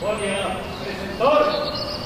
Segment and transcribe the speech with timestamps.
[0.00, 1.97] Buenos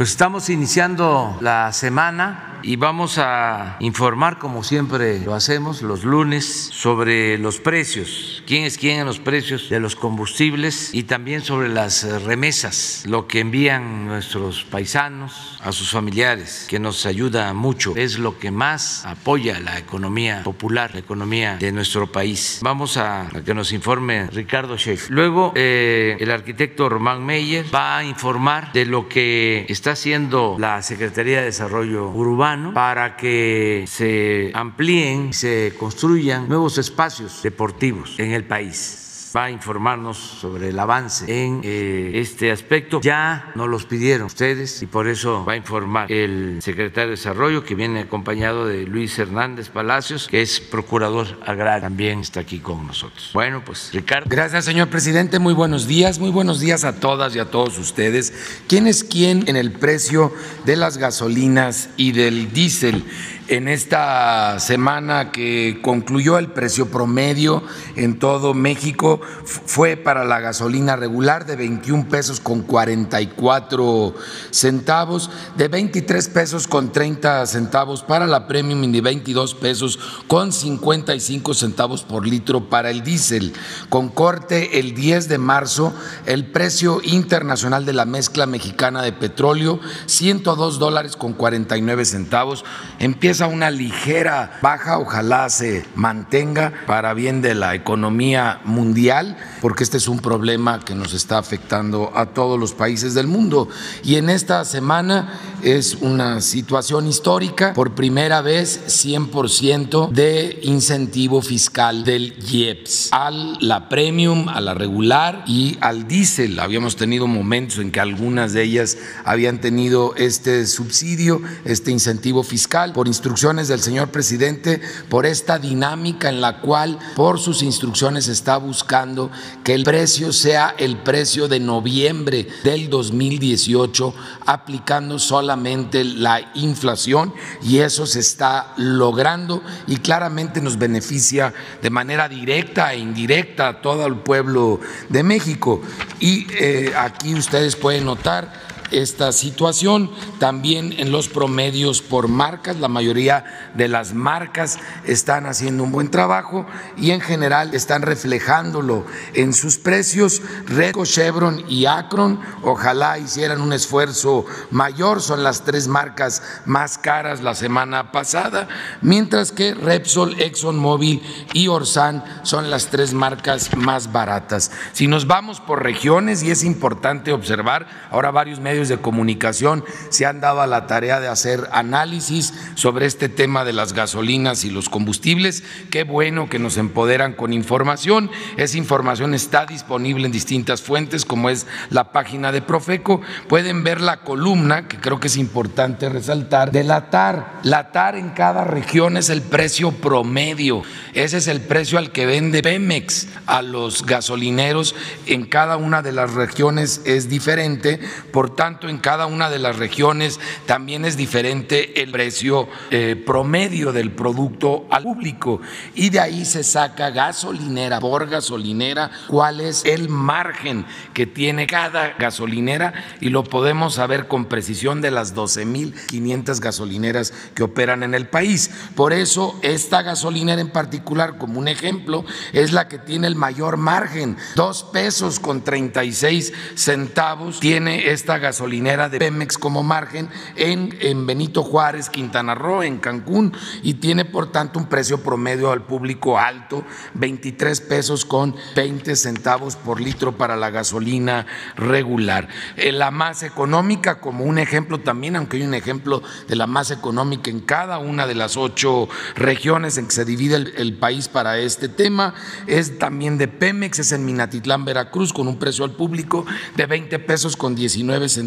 [0.00, 6.70] Pues estamos iniciando la semana y vamos a informar, como siempre lo hacemos los lunes,
[6.72, 11.68] sobre los precios, quién es quién en los precios de los combustibles y también sobre
[11.68, 18.18] las remesas, lo que envían nuestros paisanos a sus familiares, que nos ayuda mucho, es
[18.18, 22.58] lo que más apoya la economía popular, la economía de nuestro país.
[22.60, 25.10] Vamos a, que nos informe Ricardo Sheff.
[25.10, 30.82] Luego, eh, el arquitecto Román Meyer va a informar de lo que está haciendo la
[30.82, 38.39] Secretaría de Desarrollo Urbano para que se amplíen, se construyan nuevos espacios deportivos en el
[38.44, 39.00] país
[39.34, 43.00] va a informarnos sobre el avance en eh, este aspecto.
[43.00, 47.64] Ya nos los pidieron ustedes y por eso va a informar el secretario de Desarrollo
[47.64, 52.86] que viene acompañado de Luis Hernández Palacios, que es procurador agrario, también está aquí con
[52.86, 53.30] nosotros.
[53.32, 54.26] Bueno, pues Ricardo.
[54.28, 55.38] Gracias, señor presidente.
[55.38, 56.18] Muy buenos días.
[56.18, 58.62] Muy buenos días a todas y a todos ustedes.
[58.68, 60.32] ¿Quién es quién en el precio
[60.64, 63.04] de las gasolinas y del diésel?
[63.50, 67.64] En esta semana que concluyó el precio promedio
[67.96, 74.14] en todo México fue para la gasolina regular de 21 pesos con 44
[74.52, 80.52] centavos, de 23 pesos con 30 centavos para la premium y de 22 pesos con
[80.52, 83.52] 55 centavos por litro para el diésel.
[83.88, 85.92] Con corte el 10 de marzo,
[86.24, 92.64] el precio internacional de la mezcla mexicana de petróleo, 102 dólares con 49 centavos,
[93.00, 99.96] empieza una ligera baja, ojalá se mantenga para bien de la economía mundial, porque este
[99.96, 103.68] es un problema que nos está afectando a todos los países del mundo.
[104.04, 112.04] Y en esta semana es una situación histórica, por primera vez 100% de incentivo fiscal
[112.04, 116.58] del IEPS a la premium, a la regular y al diésel.
[116.58, 122.92] Habíamos tenido momentos en que algunas de ellas habían tenido este subsidio, este incentivo fiscal
[122.92, 128.26] por instrucción instrucciones del señor presidente, por esta dinámica en la cual por sus instrucciones
[128.26, 129.30] está buscando
[129.62, 134.12] que el precio sea el precio de noviembre del 2018,
[134.46, 137.32] aplicando solamente la inflación
[137.62, 143.80] y eso se está logrando y claramente nos beneficia de manera directa e indirecta a
[143.80, 145.80] todo el pueblo de México.
[146.18, 150.10] Y eh, aquí ustedes pueden notar esta situación.
[150.38, 156.10] También en los promedios por marcas, la mayoría de las marcas están haciendo un buen
[156.10, 160.42] trabajo y en general están reflejándolo en sus precios.
[160.66, 167.42] Reco, Chevron y Acron, ojalá hicieran un esfuerzo mayor, son las tres marcas más caras
[167.42, 168.68] la semana pasada,
[169.02, 171.22] mientras que Repsol, ExxonMobil
[171.52, 174.70] y Orsan son las tres marcas más baratas.
[174.92, 180.26] Si nos vamos por regiones, y es importante observar, ahora varios medios de comunicación se
[180.26, 184.70] han dado a la tarea de hacer análisis sobre este tema de las gasolinas y
[184.70, 185.62] los combustibles.
[185.90, 188.30] Qué bueno que nos empoderan con información.
[188.56, 193.20] Esa información está disponible en distintas fuentes, como es la página de Profeco.
[193.48, 197.60] Pueden ver la columna, que creo que es importante resaltar, de la TAR.
[197.62, 200.82] La TAR en cada región es el precio promedio.
[201.14, 204.94] Ese es el precio al que vende Pemex a los gasolineros.
[205.26, 208.00] En cada una de las regiones es diferente.
[208.32, 213.92] Por tanto, en cada una de las regiones también es diferente el precio eh, promedio
[213.92, 215.60] del producto al público.
[215.94, 222.14] Y de ahí se saca gasolinera por gasolinera cuál es el margen que tiene cada
[222.18, 222.94] gasolinera.
[223.20, 228.70] Y lo podemos saber con precisión de las 12.500 gasolineras que operan en el país.
[228.94, 233.76] Por eso esta gasolinera en particular, como un ejemplo, es la que tiene el mayor
[233.76, 240.94] margen, dos pesos con 36 centavos tiene esta gasolinera gasolinera de Pemex como margen en,
[241.00, 245.82] en Benito Juárez, Quintana Roo, en Cancún, y tiene por tanto un precio promedio al
[245.82, 246.84] público alto,
[247.14, 251.46] 23 pesos con 20 centavos por litro para la gasolina
[251.76, 252.48] regular.
[252.76, 256.90] Eh, la más económica, como un ejemplo también, aunque hay un ejemplo de la más
[256.90, 261.58] económica en cada una de las ocho regiones en que se divide el, país para
[261.58, 262.34] este tema,
[262.66, 266.44] es también de Pemex, es en Minatitlán, Veracruz, con un precio al público
[266.76, 268.39] de 20 pesos con 19 centavos,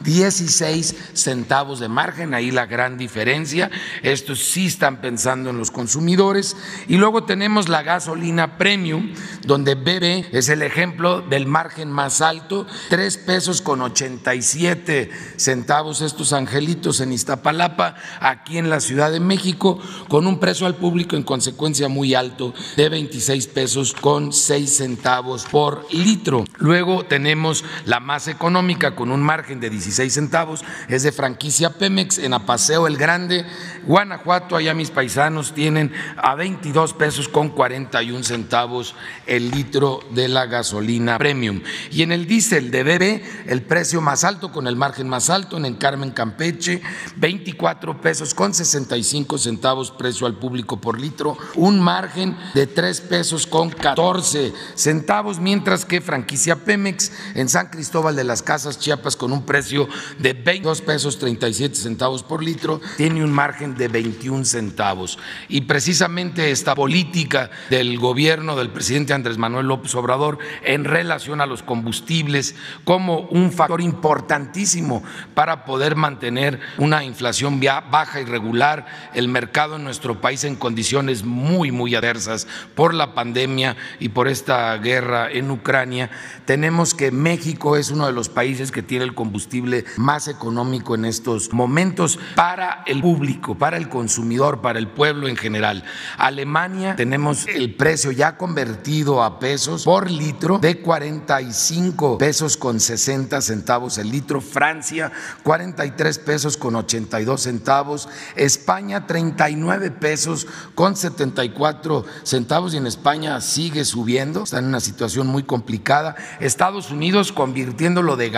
[0.00, 3.70] 16 centavos de margen, ahí la gran diferencia.
[4.02, 6.56] Estos sí están pensando en los consumidores.
[6.88, 9.14] Y luego tenemos la gasolina premium,
[9.46, 16.32] donde BB es el ejemplo del margen más alto, 3 pesos con 87 centavos estos
[16.32, 19.78] angelitos en Iztapalapa, aquí en la Ciudad de México,
[20.08, 25.44] con un precio al público en consecuencia muy alto de 26 pesos con 6 centavos
[25.44, 26.44] por litro.
[26.58, 32.18] Luego tenemos la más económica con un margen de 16 centavos, es de franquicia Pemex
[32.18, 33.44] en Apaseo el Grande,
[33.86, 38.94] Guanajuato, allá mis paisanos tienen a 22 pesos con 41 centavos
[39.26, 41.62] el litro de la gasolina premium.
[41.90, 45.56] Y en el diésel de BB, el precio más alto con el margen más alto
[45.56, 46.82] en el Carmen Campeche,
[47.16, 53.46] 24 pesos con 65 centavos precio al público por litro, un margen de 3 pesos
[53.46, 59.32] con 14 centavos, mientras que franquicia Pemex en San Cristóbal de las Casas, Chiapas, con
[59.32, 59.88] un precio
[60.18, 65.18] de 22 pesos 37 centavos por litro, tiene un margen de 21 centavos.
[65.48, 71.46] Y precisamente esta política del gobierno del presidente Andrés Manuel López Obrador en relación a
[71.46, 72.54] los combustibles
[72.84, 75.02] como un factor importantísimo
[75.34, 77.60] para poder mantener una inflación
[77.90, 83.14] baja y regular, el mercado en nuestro país en condiciones muy, muy adversas por la
[83.14, 86.10] pandemia y por esta guerra en Ucrania,
[86.44, 91.06] tenemos que México es uno de los países que tiene el combustible más económico en
[91.06, 95.84] estos momentos para el público, para el consumidor, para el pueblo en general.
[96.18, 103.40] Alemania tenemos el precio ya convertido a pesos por litro de 45 pesos con 60
[103.40, 105.12] centavos el litro, Francia
[105.42, 113.84] 43 pesos con 82 centavos, España 39 pesos con 74 centavos y en España sigue
[113.84, 116.16] subiendo, está en una situación muy complicada.
[116.40, 118.30] Estados Unidos convirtiéndolo de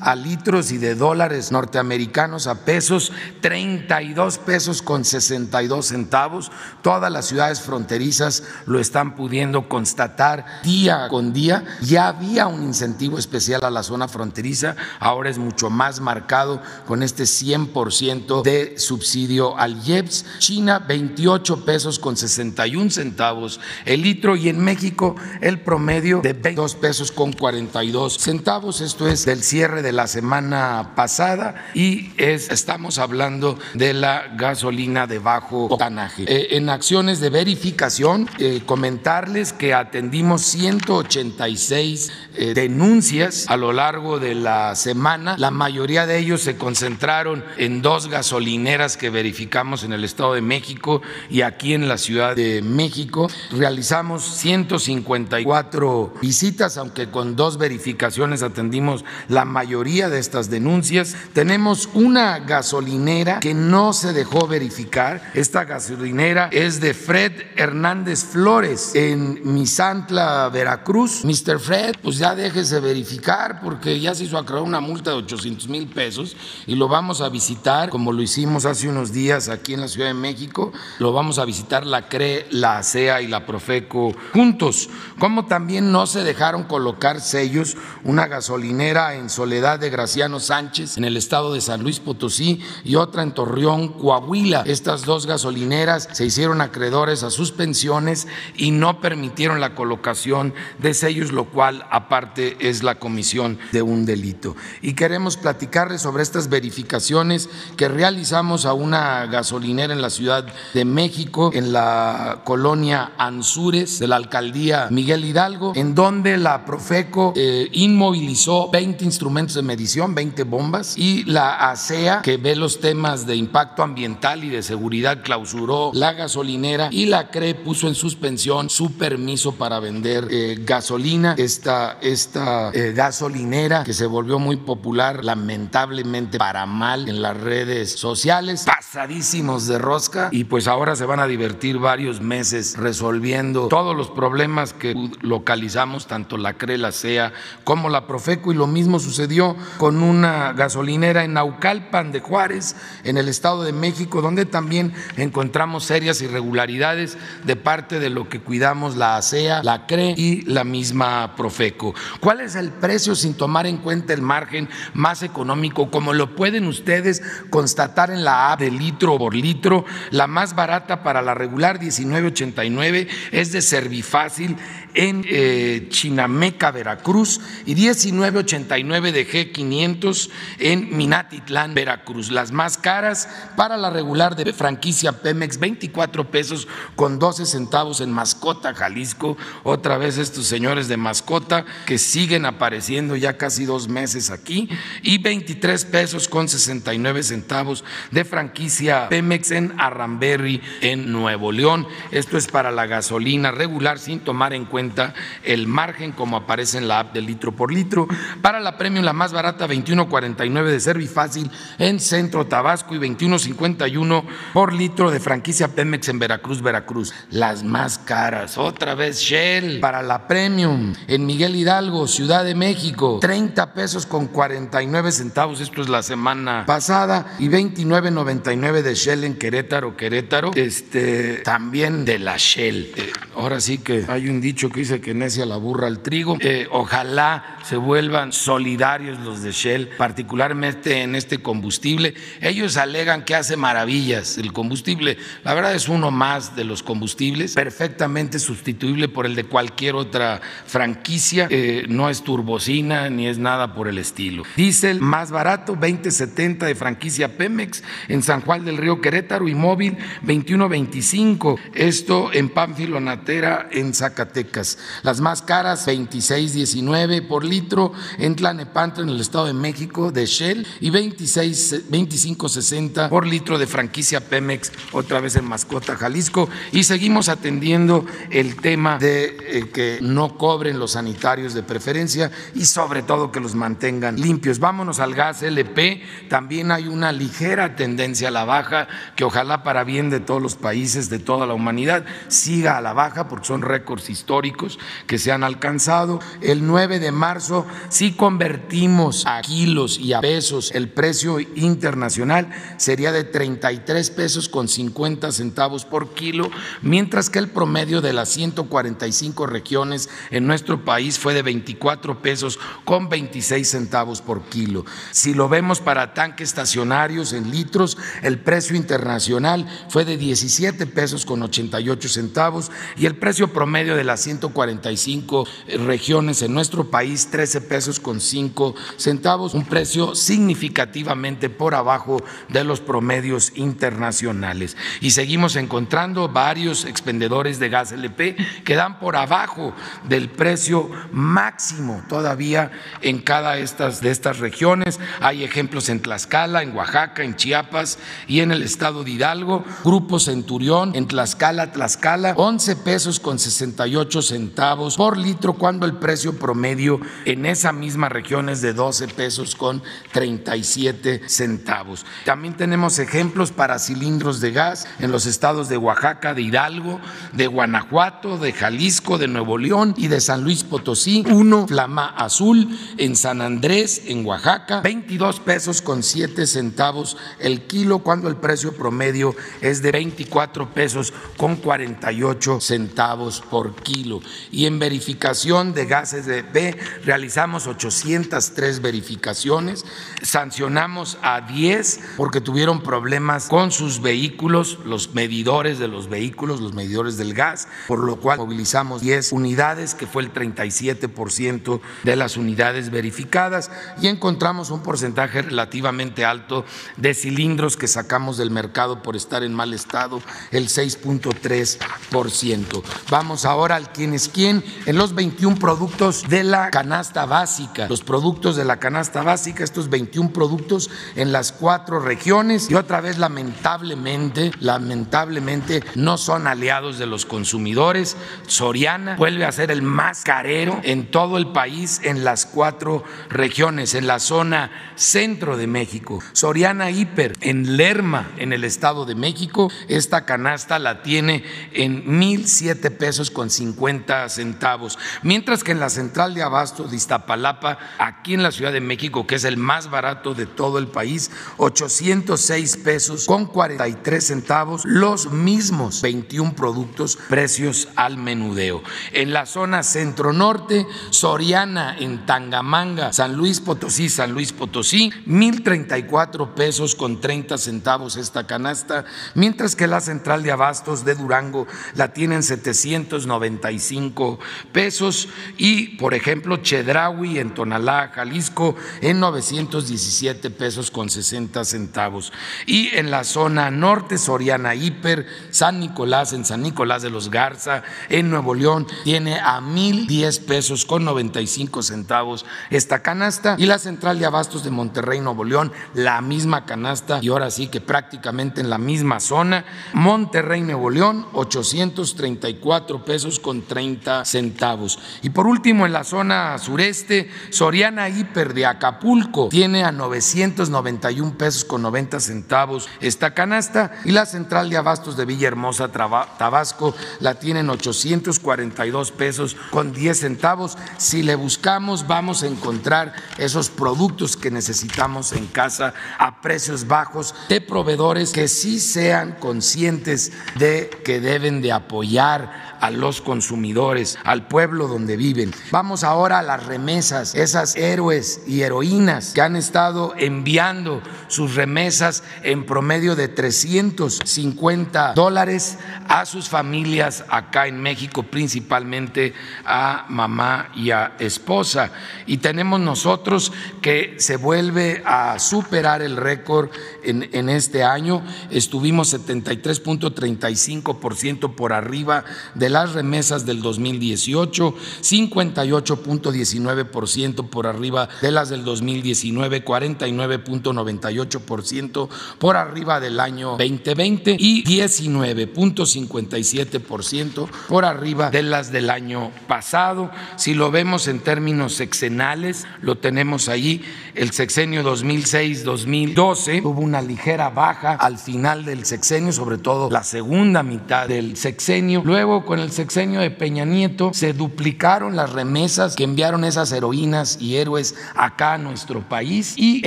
[0.00, 6.50] a litros y de dólares norteamericanos a pesos, 32 pesos con 62 centavos.
[6.82, 11.64] Todas las ciudades fronterizas lo están pudiendo constatar día con día.
[11.82, 17.02] Ya había un incentivo especial a la zona fronteriza, ahora es mucho más marcado con
[17.02, 20.24] este 100% de subsidio al IEPS.
[20.38, 26.74] China 28 pesos con 61 centavos el litro y en México el promedio de 22
[26.76, 28.80] pesos con 42 centavos.
[28.80, 35.06] Esto es del cierre de la semana pasada y es, estamos hablando de la gasolina
[35.06, 36.24] de bajo octanaje.
[36.26, 44.18] Eh, en acciones de verificación, eh, comentarles que atendimos 186 eh, denuncias a lo largo
[44.18, 45.36] de la semana.
[45.38, 50.42] La mayoría de ellos se concentraron en dos gasolineras que verificamos en el Estado de
[50.42, 53.28] México y aquí en la Ciudad de México.
[53.50, 61.16] Realizamos 154 visitas, aunque con dos verificaciones atendimos la mayoría de estas denuncias.
[61.32, 65.32] Tenemos una gasolinera que no se dejó verificar.
[65.34, 71.24] Esta gasolinera es de Fred Hernández Flores en Misantla, Veracruz.
[71.24, 71.58] Mr.
[71.58, 75.88] Fred, pues ya déjese verificar porque ya se hizo acreedor una multa de 800 mil
[75.88, 76.36] pesos
[76.66, 80.08] y lo vamos a visitar como lo hicimos hace unos días aquí en la Ciudad
[80.08, 80.72] de México.
[80.98, 84.88] Lo vamos a visitar la CRE, la ASEA y la Profeco juntos.
[85.18, 91.04] Como también no se dejaron colocar sellos una gasolinera en Soledad de Graciano Sánchez en
[91.04, 94.62] el estado de San Luis Potosí y otra en Torreón, Coahuila.
[94.66, 101.32] Estas dos gasolineras se hicieron acreedores a suspensiones y no permitieron la colocación de sellos,
[101.32, 104.56] lo cual aparte es la comisión de un delito.
[104.82, 110.84] Y queremos platicarles sobre estas verificaciones que realizamos a una gasolinera en la Ciudad de
[110.84, 117.68] México, en la colonia Anzures de la alcaldía Miguel Hidalgo, en donde la Profeco eh,
[117.72, 123.36] inmovilizó 20 instrumentos de medición, 20 bombas, y la ASEA, que ve los temas de
[123.36, 128.92] impacto ambiental y de seguridad, clausuró la gasolinera y la CRE puso en suspensión su
[128.92, 131.34] permiso para vender eh, gasolina.
[131.38, 137.92] Esta, esta eh, gasolinera que se volvió muy popular, lamentablemente para mal en las redes
[137.92, 143.96] sociales, pasadísimos de rosca, y pues ahora se van a divertir varios meses resolviendo todos
[143.96, 147.32] los problemas que localizamos, tanto la CRE, la SEA,
[147.64, 152.76] como la Profeco, y lo mismo mismo sucedió con una gasolinera en Naucalpan de Juárez,
[153.02, 158.38] en el Estado de México, donde también encontramos serias irregularidades de parte de lo que
[158.38, 161.96] cuidamos la ASEA, la CRE y la misma Profeco.
[162.20, 165.90] ¿Cuál es el precio sin tomar en cuenta el margen más económico?
[165.90, 171.02] Como lo pueden ustedes constatar en la app de litro por litro, la más barata
[171.02, 174.56] para la regular 19.89 es de Servifácil
[174.94, 180.28] en eh, Chinameca, Veracruz, y 19.89 de G500
[180.58, 182.30] en Minatitlán, Veracruz.
[182.30, 188.12] Las más caras para la regular de franquicia Pemex, 24 pesos con 12 centavos en
[188.12, 189.38] Mascota, Jalisco.
[189.62, 194.68] Otra vez estos señores de Mascota que siguen apareciendo ya casi dos meses aquí,
[195.02, 201.86] y 23 pesos con 69 centavos de franquicia Pemex en Arramberry, en Nuevo León.
[202.10, 205.14] Esto es para la gasolina regular sin tomar en cuenta
[205.44, 208.06] el margen como aparece en la app de litro por litro.
[208.42, 214.72] Para la premium, la más barata, 21.49 de Servifácil en Centro Tabasco y 21.51 por
[214.72, 217.14] litro de franquicia Pemex en Veracruz, Veracruz.
[217.30, 219.78] Las más caras, otra vez Shell.
[219.78, 225.80] Para la premium, en Miguel Hidalgo, Ciudad de México, 30 pesos con 49 centavos, esto
[225.80, 232.36] es la semana pasada, y 29.99 de Shell en Querétaro, Querétaro, este, también de la
[232.36, 232.92] Shell.
[232.96, 236.36] Eh, ahora sí que hay un dicho que dice que necia la burra al trigo.
[236.40, 242.14] Eh, ojalá se vuelvan solidarios los de Shell, particularmente en este combustible.
[242.40, 245.18] Ellos alegan que hace maravillas el combustible.
[245.44, 250.40] La verdad es uno más de los combustibles, perfectamente sustituible por el de cualquier otra
[250.66, 251.48] franquicia.
[251.50, 254.44] Eh, no es turbocina ni es nada por el estilo.
[254.56, 259.98] Diesel más barato, 2070 de franquicia Pemex en San Juan del Río Querétaro y móvil
[260.22, 261.60] 2125.
[261.74, 264.78] Esto en Pánfilo Natera en Zacatecas.
[265.02, 270.64] Las más caras, 26.19 por litro en Tlanepantla, en el Estado de México, de Shell,
[270.80, 276.48] y 26, 25.60 por litro de franquicia Pemex, otra vez en Mascota, Jalisco.
[276.70, 282.66] Y seguimos atendiendo el tema de eh, que no cobren los sanitarios de preferencia y
[282.66, 284.60] sobre todo que los mantengan limpios.
[284.60, 286.02] Vámonos al gas LP.
[286.28, 288.86] También hay una ligera tendencia a la baja
[289.16, 292.92] que ojalá para bien de todos los países, de toda la humanidad, siga a la
[292.92, 296.20] baja porque son récords históricos que se han alcanzado.
[296.40, 303.12] El 9 de marzo, si convertimos a kilos y a pesos, el precio internacional sería
[303.12, 306.50] de 33 pesos con 50 centavos por kilo,
[306.82, 312.58] mientras que el promedio de las 145 regiones en nuestro país fue de 24 pesos
[312.84, 314.84] con 26 centavos por kilo.
[315.12, 321.24] Si lo vemos para tanques estacionarios en litros, el precio internacional fue de 17 pesos
[321.24, 325.46] con 88 centavos y el precio promedio de las 145 145
[325.86, 332.64] regiones en nuestro país, 13 pesos con 5 centavos, un precio significativamente por abajo de
[332.64, 334.76] los promedios internacionales.
[335.00, 339.74] Y seguimos encontrando varios expendedores de gas LP que dan por abajo
[340.08, 342.70] del precio máximo todavía
[343.02, 345.00] en cada estas, de estas regiones.
[345.20, 349.64] Hay ejemplos en Tlaxcala, en Oaxaca, en Chiapas y en el estado de Hidalgo.
[349.84, 356.38] Grupo Centurión en Tlaxcala, Tlaxcala, 11 pesos con 68 centavos por litro cuando el precio
[356.38, 359.82] promedio en esa misma región es de 12 pesos con
[360.12, 362.04] 37 centavos.
[362.24, 367.00] También tenemos ejemplos para cilindros de gas en los estados de Oaxaca, de Hidalgo,
[367.32, 371.24] de Guanajuato, de Jalisco, de Nuevo León y de San Luis Potosí.
[371.28, 377.98] Uno, Flama Azul en San Andrés, en Oaxaca, 22 pesos con 7 centavos el kilo
[378.00, 384.20] cuando el precio promedio es de 24 pesos con 48 centavos por kilo
[384.50, 387.66] y en verificación de gases de B realizamos
[388.04, 389.84] 803 verificaciones,
[390.22, 396.74] sancionamos a 10 porque tuvieron problemas con sus vehículos, los medidores de los vehículos, los
[396.74, 402.36] medidores del gas, por lo cual movilizamos 10 unidades, que fue el 37% de las
[402.36, 406.64] unidades verificadas, y encontramos un porcentaje relativamente alto
[406.96, 412.82] de cilindros que sacamos del mercado por estar en mal estado, el 6.3%.
[413.10, 417.85] Vamos ahora al quién es quién en los 21 productos de la canasta básica.
[417.88, 423.00] Los productos de la canasta básica, estos 21 productos en las cuatro regiones y otra
[423.00, 428.16] vez lamentablemente, lamentablemente no son aliados de los consumidores.
[428.46, 433.94] Soriana vuelve a ser el más carero en todo el país en las cuatro regiones,
[433.94, 436.20] en la zona centro de México.
[436.32, 442.48] Soriana Hiper en Lerma, en el Estado de México, esta canasta la tiene en mil
[442.48, 448.34] siete pesos con 50 centavos, mientras que en la central de abasto de Iztapalapa aquí
[448.34, 452.76] en la Ciudad de México, que es el más barato de todo el país, 806
[452.78, 458.82] pesos con 43 centavos, los mismos 21 productos, precios al menudeo.
[459.12, 466.94] En la zona centro-norte, Soriana en Tangamanga, San Luis Potosí, San Luis Potosí, 1.034 pesos
[466.94, 469.04] con 30 centavos esta canasta,
[469.34, 474.38] mientras que la central de abastos de Durango la tienen 795
[474.72, 482.32] pesos y, por ejemplo, Chedraui en Tonalá, Jalisco, en 917 pesos con 60 centavos.
[482.66, 487.82] Y en la zona norte, Soriana Hiper, San Nicolás, en San Nicolás de los Garza,
[488.08, 493.56] en Nuevo León, tiene a 1.010 pesos con 95 centavos esta canasta.
[493.58, 497.68] Y la central de abastos de Monterrey, Nuevo León, la misma canasta y ahora sí
[497.68, 499.64] que prácticamente en la misma zona.
[499.92, 504.98] Monterrey, Nuevo León, 834 pesos con 30 centavos.
[505.22, 511.64] Y por último, en la zona sureste, Soriana Hiper de Acapulco tiene a 991 pesos
[511.64, 517.70] con 90 centavos esta canasta y la central de abastos de Villahermosa, Tabasco, la tienen
[517.70, 520.76] 842 pesos con 10 centavos.
[520.98, 527.34] Si le buscamos, vamos a encontrar esos productos que necesitamos en casa a precios bajos
[527.48, 534.46] de proveedores que sí sean conscientes de que deben de apoyar a los consumidores, al
[534.46, 535.54] pueblo donde viven.
[535.70, 542.24] Vamos ahora a las remesas, esas héroes y heroínas que han estado enviando sus remesas
[542.42, 549.32] en promedio de 350 dólares a sus familias acá en México, principalmente
[549.64, 551.92] a mamá y a esposa.
[552.26, 556.70] Y tenemos nosotros que se vuelve a superar el récord
[557.04, 558.24] en, este año.
[558.50, 568.64] Estuvimos 73.35% por arriba de las remesas del 2018, 58.19% por arriba de las del
[568.64, 579.30] 2019, 49.98% por arriba del año 2020 y 19.57% por arriba de las del año
[579.46, 580.10] pasado.
[580.36, 583.82] Si lo vemos en términos sexenales, lo tenemos ahí,
[584.14, 590.62] el sexenio 2006-2012 hubo una ligera baja al final del sexenio, sobre todo la segunda
[590.62, 592.02] mitad del sexenio.
[592.04, 597.25] Luego con el sexenio de Peña Nieto se duplicaron las remesas que enviaron esas heroínas
[597.40, 599.86] y héroes acá a nuestro país y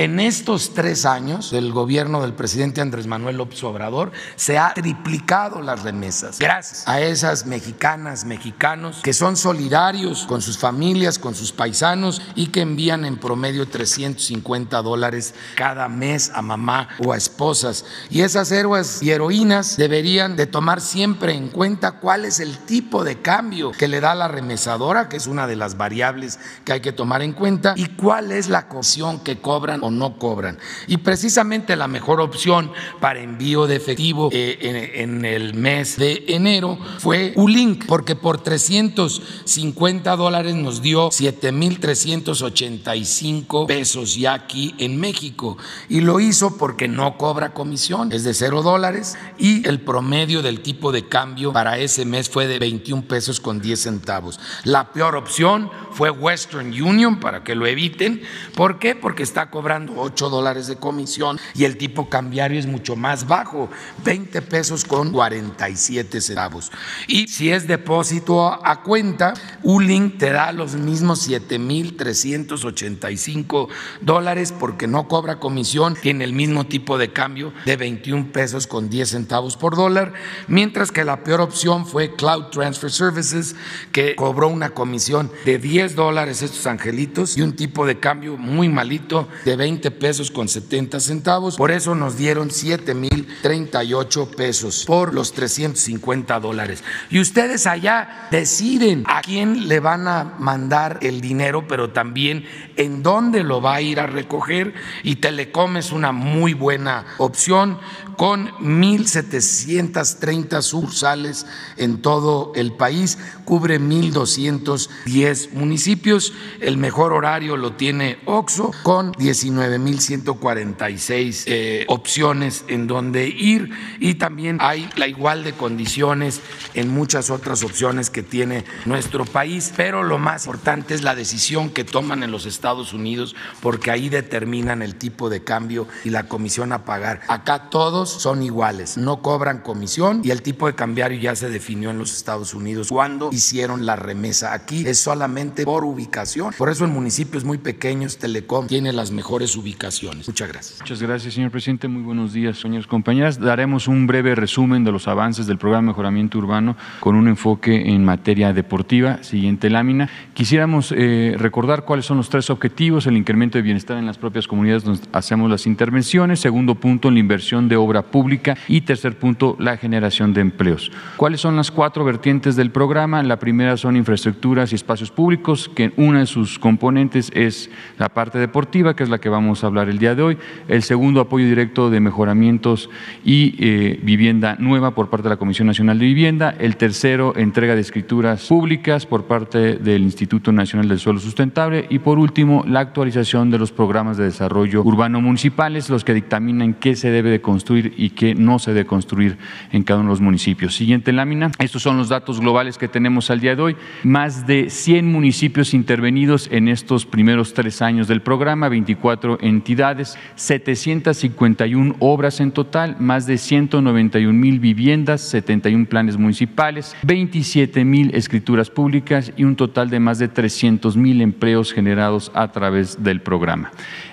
[0.00, 5.62] en estos tres años del gobierno del presidente Andrés Manuel López Obrador se ha triplicado
[5.62, 11.52] las remesas gracias a esas mexicanas, mexicanos que son solidarios con sus familias, con sus
[11.52, 17.84] paisanos y que envían en promedio 350 dólares cada mes a mamá o a esposas.
[18.10, 23.04] Y esas héroes y heroínas deberían de tomar siempre en cuenta cuál es el tipo
[23.04, 26.80] de cambio que le da la remesadora, que es una de las variables que hay
[26.80, 28.80] que tomar en cuenta, y cuál es la comisión
[29.20, 30.58] que cobran o no cobran.
[30.86, 36.78] Y precisamente la mejor opción para envío de efectivo eh, en, el mes de enero
[36.98, 45.58] fue Ulink, porque por 350 dólares nos dio 7.385 pesos ya aquí en México.
[45.88, 50.60] Y lo hizo porque no cobra comisión, es de cero dólares, y el promedio del
[50.60, 54.40] tipo de cambio para ese mes fue de 21 pesos con 10 centavos.
[54.64, 58.22] La peor opción fue Western Union para que lo eviten.
[58.54, 58.94] ¿Por qué?
[58.94, 63.68] Porque está cobrando 8 dólares de comisión y el tipo cambiario es mucho más bajo,
[64.04, 66.70] 20 pesos con 47 centavos.
[67.08, 73.68] Y si es depósito a cuenta, Ulink te da los mismos 7.385
[74.00, 78.90] dólares porque no cobra comisión, tiene el mismo tipo de cambio de 21 pesos con
[78.90, 80.12] 10 centavos por dólar,
[80.48, 83.54] mientras que la peor opción fue Cloud Transfer Services,
[83.92, 88.68] que cobró una comisión de 10 dólares estos angelitos y un tipo de cambio muy
[88.68, 91.56] malito de 20 pesos con 70 centavos.
[91.56, 96.84] Por eso nos dieron 7 mil 38 pesos por los 350 dólares.
[97.08, 102.44] Y ustedes allá deciden a quién le van a mandar el dinero, pero también
[102.76, 104.74] en dónde lo va a ir a recoger.
[105.02, 107.78] Y Telecom es una muy buena opción
[108.20, 111.46] con 1.730 sucursales
[111.78, 116.34] en todo el país, cubre 1.210 municipios.
[116.60, 124.58] El mejor horario lo tiene OXO con 19.146 eh, opciones en donde ir y también
[124.60, 126.42] hay la igual de condiciones
[126.74, 131.70] en muchas otras opciones que tiene nuestro país, pero lo más importante es la decisión
[131.70, 136.28] que toman en los Estados Unidos porque ahí determinan el tipo de cambio y la
[136.28, 137.22] comisión a pagar.
[137.26, 141.90] Acá todos son iguales, no cobran comisión y el tipo de cambiario ya se definió
[141.90, 144.52] en los Estados Unidos cuando hicieron la remesa.
[144.52, 146.54] Aquí es solamente por ubicación.
[146.56, 150.26] Por eso en municipios muy pequeños Telecom tiene las mejores ubicaciones.
[150.28, 150.80] Muchas gracias.
[150.80, 151.88] Muchas gracias, señor presidente.
[151.88, 153.38] Muy buenos días, señores compañeras.
[153.38, 157.90] Daremos un breve resumen de los avances del programa de mejoramiento urbano con un enfoque
[157.90, 159.22] en materia deportiva.
[159.22, 160.08] Siguiente lámina.
[160.34, 164.46] Quisiéramos eh, recordar cuáles son los tres objetivos, el incremento de bienestar en las propias
[164.46, 166.40] comunidades donde hacemos las intervenciones.
[166.40, 168.56] Segundo punto, la inversión de pública.
[168.68, 170.90] Y tercer punto, la generación de empleos.
[171.16, 173.22] ¿Cuáles son las cuatro vertientes del programa?
[173.22, 178.38] La primera son infraestructuras y espacios públicos, que una de sus componentes es la parte
[178.38, 180.38] deportiva, que es la que vamos a hablar el día de hoy.
[180.68, 182.90] El segundo, apoyo directo de mejoramientos
[183.24, 186.54] y eh, vivienda nueva por parte de la Comisión Nacional de Vivienda.
[186.58, 191.86] El tercero, entrega de escrituras públicas por parte del Instituto Nacional del Suelo Sustentable.
[191.90, 196.74] Y por último, la actualización de los programas de desarrollo urbano municipales, los que dictaminan
[196.74, 199.38] qué se debe de construir y qué no se debe construir
[199.72, 200.74] en cada uno de los municipios.
[200.74, 201.50] Siguiente lámina.
[201.58, 203.76] Estos son los datos globales que tenemos al día de hoy.
[204.02, 211.96] Más de 100 municipios intervenidos en estos primeros tres años del programa, 24 entidades, 751
[211.98, 219.32] obras en total, más de 191 mil viviendas, 71 planes municipales, 27 mil escrituras públicas
[219.36, 223.70] y un total de más de 300 mil empleos generados a través del programa.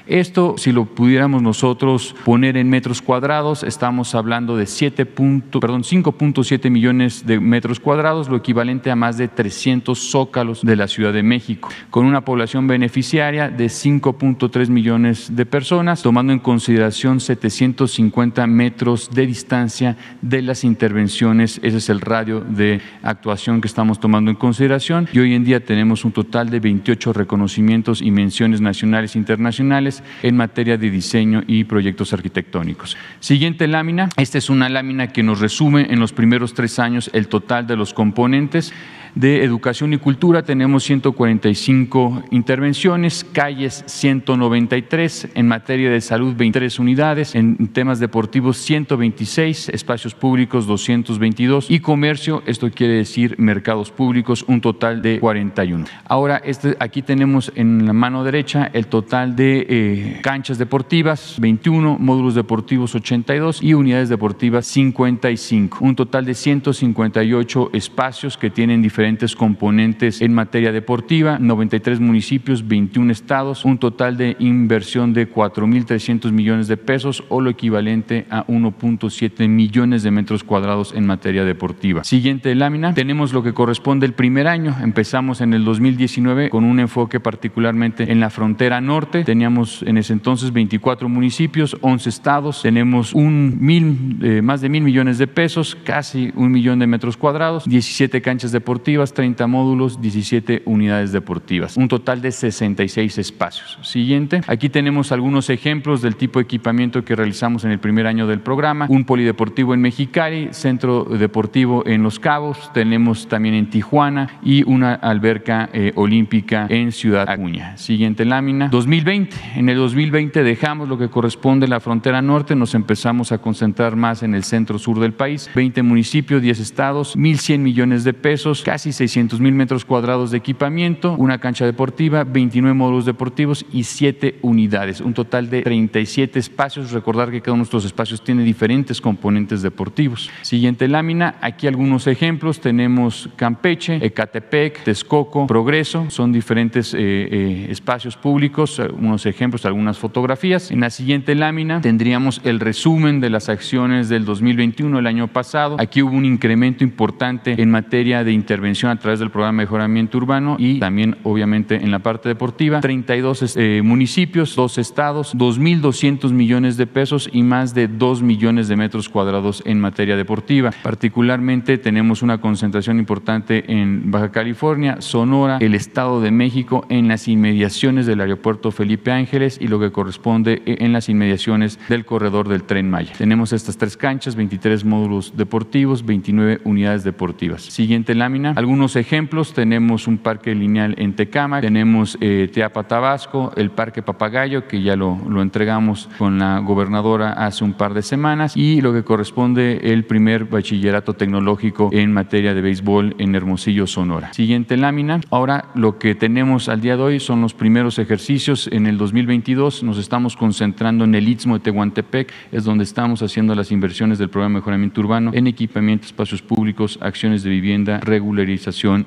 [0.07, 6.69] Esto, si lo pudiéramos nosotros poner en metros cuadrados, estamos hablando de 7 perdón, 5.7
[6.69, 11.23] millones de metros cuadrados, lo equivalente a más de 300 zócalos de la Ciudad de
[11.23, 19.09] México, con una población beneficiaria de 5.3 millones de personas, tomando en consideración 750 metros
[19.13, 21.59] de distancia de las intervenciones.
[21.63, 25.09] Ese es el radio de actuación que estamos tomando en consideración.
[25.11, 29.96] Y hoy en día tenemos un total de 28 reconocimientos y menciones nacionales e internacionales
[30.23, 32.97] en materia de diseño y proyectos arquitectónicos.
[33.19, 34.09] Siguiente lámina.
[34.17, 37.75] Esta es una lámina que nos resume en los primeros tres años el total de
[37.75, 38.73] los componentes
[39.17, 47.33] de educación y cultura tenemos 145 intervenciones, calles 193, en materia de salud 23 unidades,
[47.33, 54.61] en temas deportivos 126, espacios públicos 222 y comercio, esto quiere decir mercados públicos, un
[54.61, 55.85] total de 41.
[56.05, 61.97] Ahora, este, aquí tenemos en la mano derecha el total de eh, canchas deportivas, 21,
[61.99, 69.06] módulos deportivos 82 y unidades deportivas 55, un total de 158 espacios que tienen diferentes
[69.35, 76.67] componentes en materia deportiva, 93 municipios, 21 estados, un total de inversión de 4.300 millones
[76.67, 82.03] de pesos o lo equivalente a 1.7 millones de metros cuadrados en materia deportiva.
[82.03, 84.75] Siguiente lámina, tenemos lo que corresponde el primer año.
[84.81, 89.23] Empezamos en el 2019 con un enfoque particularmente en la frontera norte.
[89.23, 92.61] Teníamos en ese entonces 24 municipios, 11 estados.
[92.61, 97.15] Tenemos un mil, eh, más de mil millones de pesos, casi un millón de metros
[97.15, 103.77] cuadrados, 17 canchas deportivas 30 módulos, 17 unidades deportivas, un total de 66 espacios.
[103.81, 108.27] Siguiente, aquí tenemos algunos ejemplos del tipo de equipamiento que realizamos en el primer año
[108.27, 114.39] del programa, un polideportivo en Mexicali, centro deportivo en Los Cabos, tenemos también en Tijuana
[114.43, 117.77] y una alberca eh, olímpica en Ciudad Acuña.
[117.77, 119.35] Siguiente lámina, 2020.
[119.55, 123.95] En el 2020 dejamos lo que corresponde a la frontera norte, nos empezamos a concentrar
[123.95, 128.63] más en el centro sur del país, 20 municipios, 10 estados, 1.100 millones de pesos,
[128.77, 135.01] 600 mil metros cuadrados de equipamiento, una cancha deportiva, 29 módulos deportivos y 7 unidades,
[135.01, 136.91] un total de 37 espacios.
[136.91, 140.29] Recordar que cada uno de estos espacios tiene diferentes componentes deportivos.
[140.41, 142.59] Siguiente lámina, aquí algunos ejemplos.
[142.59, 150.71] Tenemos Campeche, Ecatepec, Texcoco, Progreso, son diferentes eh, eh, espacios públicos, unos ejemplos, algunas fotografías.
[150.71, 155.77] En la siguiente lámina tendríamos el resumen de las acciones del 2021, el año pasado.
[155.79, 160.17] Aquí hubo un incremento importante en materia de intervención a través del programa de mejoramiento
[160.17, 166.77] urbano y también obviamente en la parte deportiva, 32 eh, municipios, dos estados, 2.200 millones
[166.77, 170.71] de pesos y más de 2 millones de metros cuadrados en materia deportiva.
[170.83, 177.27] Particularmente tenemos una concentración importante en Baja California, Sonora, el Estado de México, en las
[177.27, 182.49] inmediaciones del aeropuerto Felipe Ángeles y lo que corresponde eh, en las inmediaciones del corredor
[182.49, 183.13] del tren Maya.
[183.17, 187.61] Tenemos estas tres canchas, 23 módulos deportivos, 29 unidades deportivas.
[187.63, 193.69] Siguiente lámina, algunos ejemplos, tenemos un parque lineal en Tecama, tenemos eh, Teapa Tabasco, el
[193.69, 198.55] Parque Papagayo, que ya lo, lo entregamos con la gobernadora hace un par de semanas,
[198.55, 204.33] y lo que corresponde el primer bachillerato tecnológico en materia de béisbol en Hermosillo, Sonora.
[204.33, 205.21] Siguiente lámina.
[205.29, 209.17] Ahora lo que tenemos al día de hoy son los primeros ejercicios en el 2020
[209.17, 214.17] 2022 nos estamos concentrando en el Istmo de Tehuantepec, es donde estamos haciendo las inversiones
[214.19, 218.46] del programa de mejoramiento urbano en equipamiento, espacios públicos, acciones de vivienda, regularización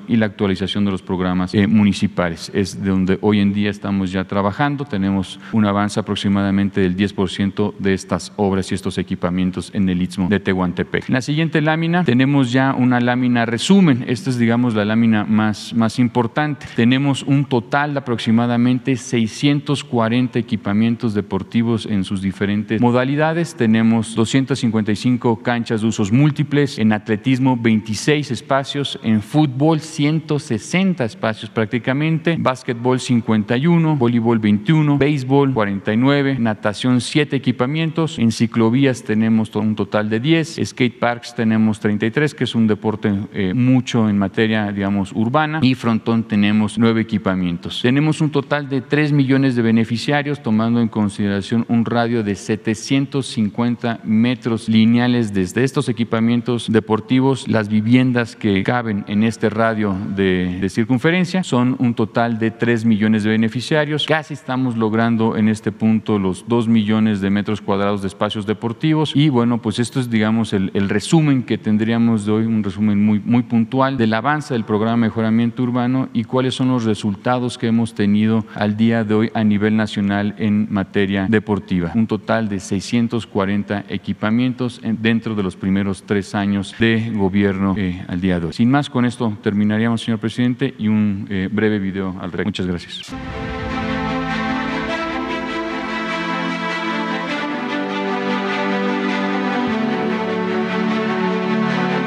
[0.07, 2.51] y la actualización de los programas eh, municipales.
[2.53, 4.85] Es de donde hoy en día estamos ya trabajando.
[4.85, 10.29] Tenemos un avance aproximadamente del 10% de estas obras y estos equipamientos en el Istmo
[10.29, 11.09] de Tehuantepec.
[11.09, 14.05] En la siguiente lámina tenemos ya una lámina resumen.
[14.07, 16.67] Esta es, digamos, la lámina más, más importante.
[16.75, 23.55] Tenemos un total de aproximadamente 640 equipamientos deportivos en sus diferentes modalidades.
[23.55, 32.35] Tenemos 255 canchas de usos múltiples, en atletismo 26 espacios, en fútbol 160 espacios prácticamente,
[32.37, 40.19] básquetbol 51, voleibol 21, béisbol 49, natación 7 equipamientos, en ciclovías tenemos un total de
[40.19, 45.59] 10, skate parks tenemos 33, que es un deporte eh, mucho en materia, digamos, urbana,
[45.61, 47.81] y frontón tenemos 9 equipamientos.
[47.81, 54.01] Tenemos un total de 3 millones de beneficiarios, tomando en consideración un radio de 750
[54.03, 61.43] metros lineales desde estos equipamientos deportivos, las viviendas que caben en este radio de, circunferencia
[61.43, 64.05] son un total de 3 millones de beneficiarios.
[64.05, 69.13] Casi estamos logrando en este punto los 2 millones de metros cuadrados de espacios deportivos
[69.15, 73.03] y bueno, pues esto es digamos el, el resumen que tendríamos de hoy, un resumen
[73.03, 77.57] muy, muy puntual del avance del programa de mejoramiento urbano y cuáles son los resultados
[77.57, 81.91] que hemos tenido al día de hoy a nivel nacional en materia deportiva.
[81.95, 88.21] Un total de 640 equipamientos dentro de los primeros tres años de gobierno eh, al
[88.21, 88.53] día de hoy.
[88.53, 92.45] Sin más, con esto terminaríamos, señor presidente, y un eh, breve video al respecto.
[92.45, 93.13] Muchas gracias.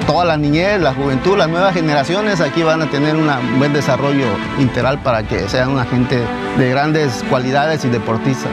[0.07, 3.27] toda la niñez, la juventud, las nuevas generaciones aquí van a tener un
[3.59, 4.27] buen desarrollo
[4.61, 6.21] integral para que sean una gente
[6.59, 8.53] de grandes cualidades y deportistas.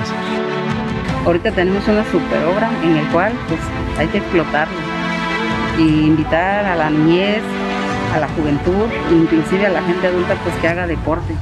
[1.25, 3.59] Ahorita tenemos una super obra en el cual pues,
[3.99, 4.73] hay que explotarlo
[5.77, 7.43] y invitar a la niñez,
[8.13, 11.35] a la juventud, inclusive a la gente adulta pues que haga deporte.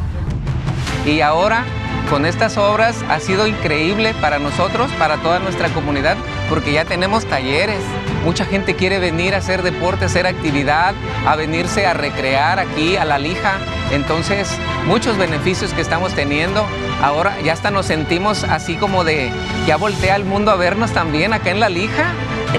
[1.05, 1.63] Y ahora
[2.09, 6.17] con estas obras ha sido increíble para nosotros, para toda nuestra comunidad,
[6.49, 7.81] porque ya tenemos talleres.
[8.25, 10.95] Mucha gente quiere venir a hacer deporte, a hacer actividad,
[11.27, 13.59] a venirse a recrear aquí a la lija.
[13.91, 14.49] Entonces,
[14.87, 16.65] muchos beneficios que estamos teniendo.
[17.03, 19.31] Ahora ya hasta nos sentimos así como de,
[19.67, 22.13] ya voltea el mundo a vernos también acá en la lija.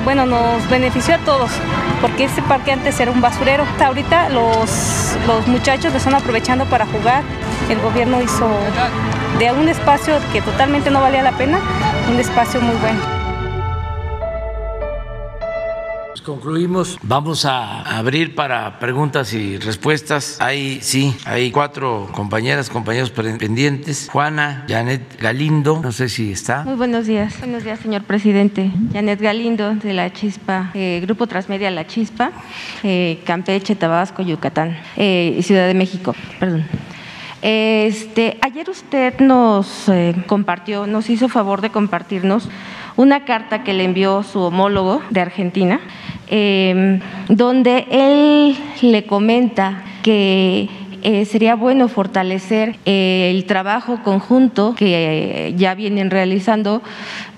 [0.04, 1.50] Bueno, nos benefició a todos,
[2.00, 3.64] porque este parque antes era un basurero.
[3.84, 7.24] Ahorita los, los muchachos lo están aprovechando para jugar.
[7.68, 8.48] El gobierno hizo
[9.38, 11.58] de un espacio que totalmente no valía la pena,
[12.10, 13.20] un espacio muy bueno.
[16.30, 16.98] Concluimos.
[17.02, 20.36] Vamos a abrir para preguntas y respuestas.
[20.40, 24.08] Hay, sí, hay cuatro compañeras, compañeros pendientes.
[24.12, 26.62] Juana, Janet Galindo, no sé si está.
[26.62, 27.38] Muy buenos días.
[27.40, 28.70] Buenos días, señor presidente.
[28.92, 32.30] Janet Galindo, de La Chispa, eh, Grupo Transmedia La Chispa,
[32.82, 36.14] eh, Campeche, Tabasco, Yucatán eh, y Ciudad de México.
[36.38, 36.64] Perdón.
[37.42, 39.86] Este, ayer usted nos
[40.26, 42.48] compartió, nos hizo favor de compartirnos
[42.96, 45.80] una carta que le envió su homólogo de Argentina,
[46.28, 50.68] em, donde él le comenta que
[51.02, 56.82] eh, sería bueno fortalecer eh, el trabajo conjunto que ya vienen realizando,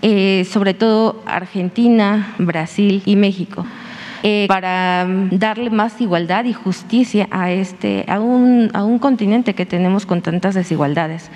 [0.03, 3.65] eh, sobre todo Argentina, Brasil y México.
[4.49, 10.07] Para darle más igualdad y justicia a, este, a, un, a un continente que tenemos
[10.07, 11.31] con tantas desigualdades.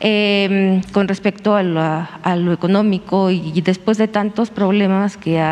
[0.00, 5.42] Em, con respecto a lo, económico y, después de tantos problemas que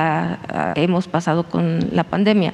[0.77, 2.53] hemos pasado con la pandemia.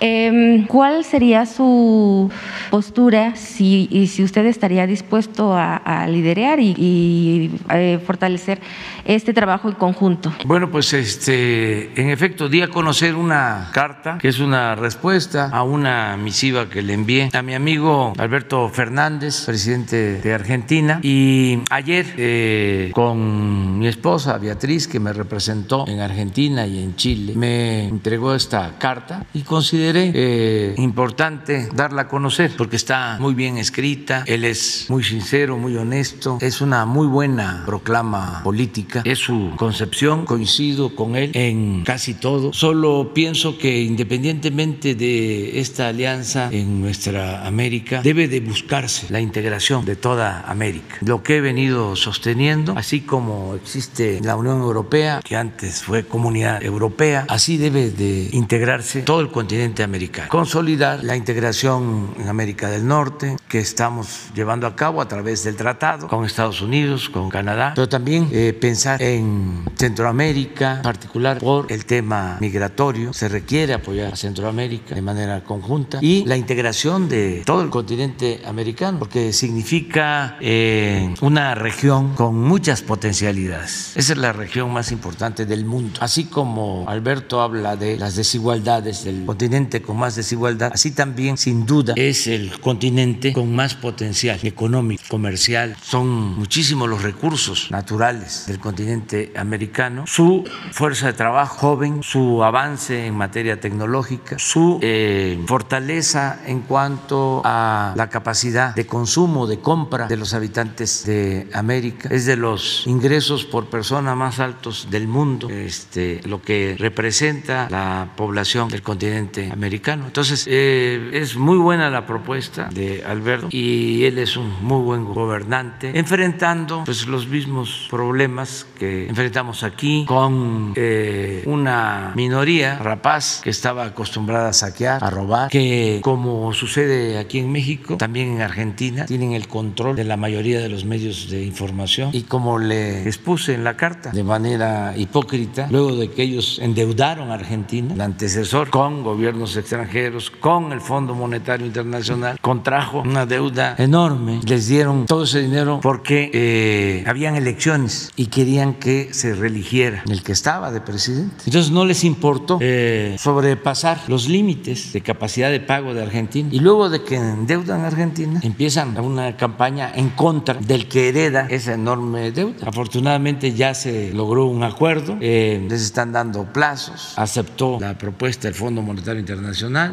[0.00, 2.30] Em, ¿Cuál sería su
[2.70, 8.60] postura si, y si usted estaría dispuesto a, liderar y, eh, fortalecer
[9.04, 10.32] este trabajo en conjunto?
[10.46, 15.62] Bueno, pues este, en efecto, di a conocer una carta que es una respuesta a
[15.62, 22.06] una misiva que le envié a mi amigo Alberto Fernández, presidente de Argentina, y ayer
[22.16, 28.34] eh, con mi esposa Beatriz, que me representó en Argentina y en Chile, me entregó
[28.34, 29.42] esta carta y
[29.90, 35.56] consideré eh, importante darla a conocer porque está muy bien escrita, él es muy sincero,
[35.56, 41.82] muy honesto, es una muy buena proclama política, es su concepción, coincido con él en
[41.84, 49.06] casi todo, solo pienso que independientemente de esta alianza en nuestra América, debe de buscarse
[49.10, 54.60] la integración de toda América, lo que he venido sosteniendo, así como existe la Unión
[54.60, 60.28] Europea, que antes fue Comunidad Europea, así debe de integrarse todo el continente americano.
[60.28, 65.56] Consolidar la integración en América del Norte, que estamos llevando a cabo a través del
[65.56, 71.70] tratado con Estados Unidos, con Canadá, pero también eh, pensar en Centroamérica, en particular por
[71.70, 73.12] el tema migratorio.
[73.12, 78.42] Se requiere apoyar a Centroamérica de manera conjunta y la integración de todo el continente
[78.46, 83.96] americano, porque significa eh, una región con muchas potencialidades.
[83.96, 86.00] Esa es la región más importante del mundo.
[86.00, 91.66] Así como Alberto habla de las desigualdades del continente con más desigualdad, así también sin
[91.66, 95.76] duda es el continente con más potencial económico, comercial.
[95.82, 103.06] Son muchísimos los recursos naturales del continente americano, su fuerza de trabajo joven, su avance
[103.06, 110.06] en materia tecnológica, su eh, fortaleza en cuanto a la capacidad de consumo, de compra
[110.06, 112.08] de los habitantes de América.
[112.10, 118.08] Es de los ingresos por persona más altos del mundo, este, lo que representa la
[118.16, 119.59] población del continente americano.
[120.06, 125.04] Entonces, eh, es muy buena la propuesta de Alberto y él es un muy buen
[125.04, 133.50] gobernante, enfrentando pues, los mismos problemas que enfrentamos aquí con eh, una minoría rapaz que
[133.50, 139.06] estaba acostumbrada a saquear, a robar, que como sucede aquí en México, también en Argentina,
[139.06, 143.54] tienen el control de la mayoría de los medios de información y como le expuse
[143.54, 148.70] en la carta, de manera hipócrita, luego de que ellos endeudaron a Argentina, el antecesor,
[148.70, 149.02] con
[149.40, 155.40] gobiernos extranjeros, con el Fondo Monetario Internacional, contrajo una deuda enorme, les dieron todo ese
[155.40, 161.44] dinero porque eh, habían elecciones y querían que se religiera el que estaba de presidente.
[161.46, 166.58] Entonces no les importó eh, sobrepasar los límites de capacidad de pago de Argentina y
[166.60, 171.72] luego de que endeudan a Argentina empiezan una campaña en contra del que hereda esa
[171.72, 172.66] enorme deuda.
[172.66, 178.54] Afortunadamente ya se logró un acuerdo, eh, les están dando plazos, aceptó la propuesta del
[178.54, 179.29] Fondo Monetario Internacional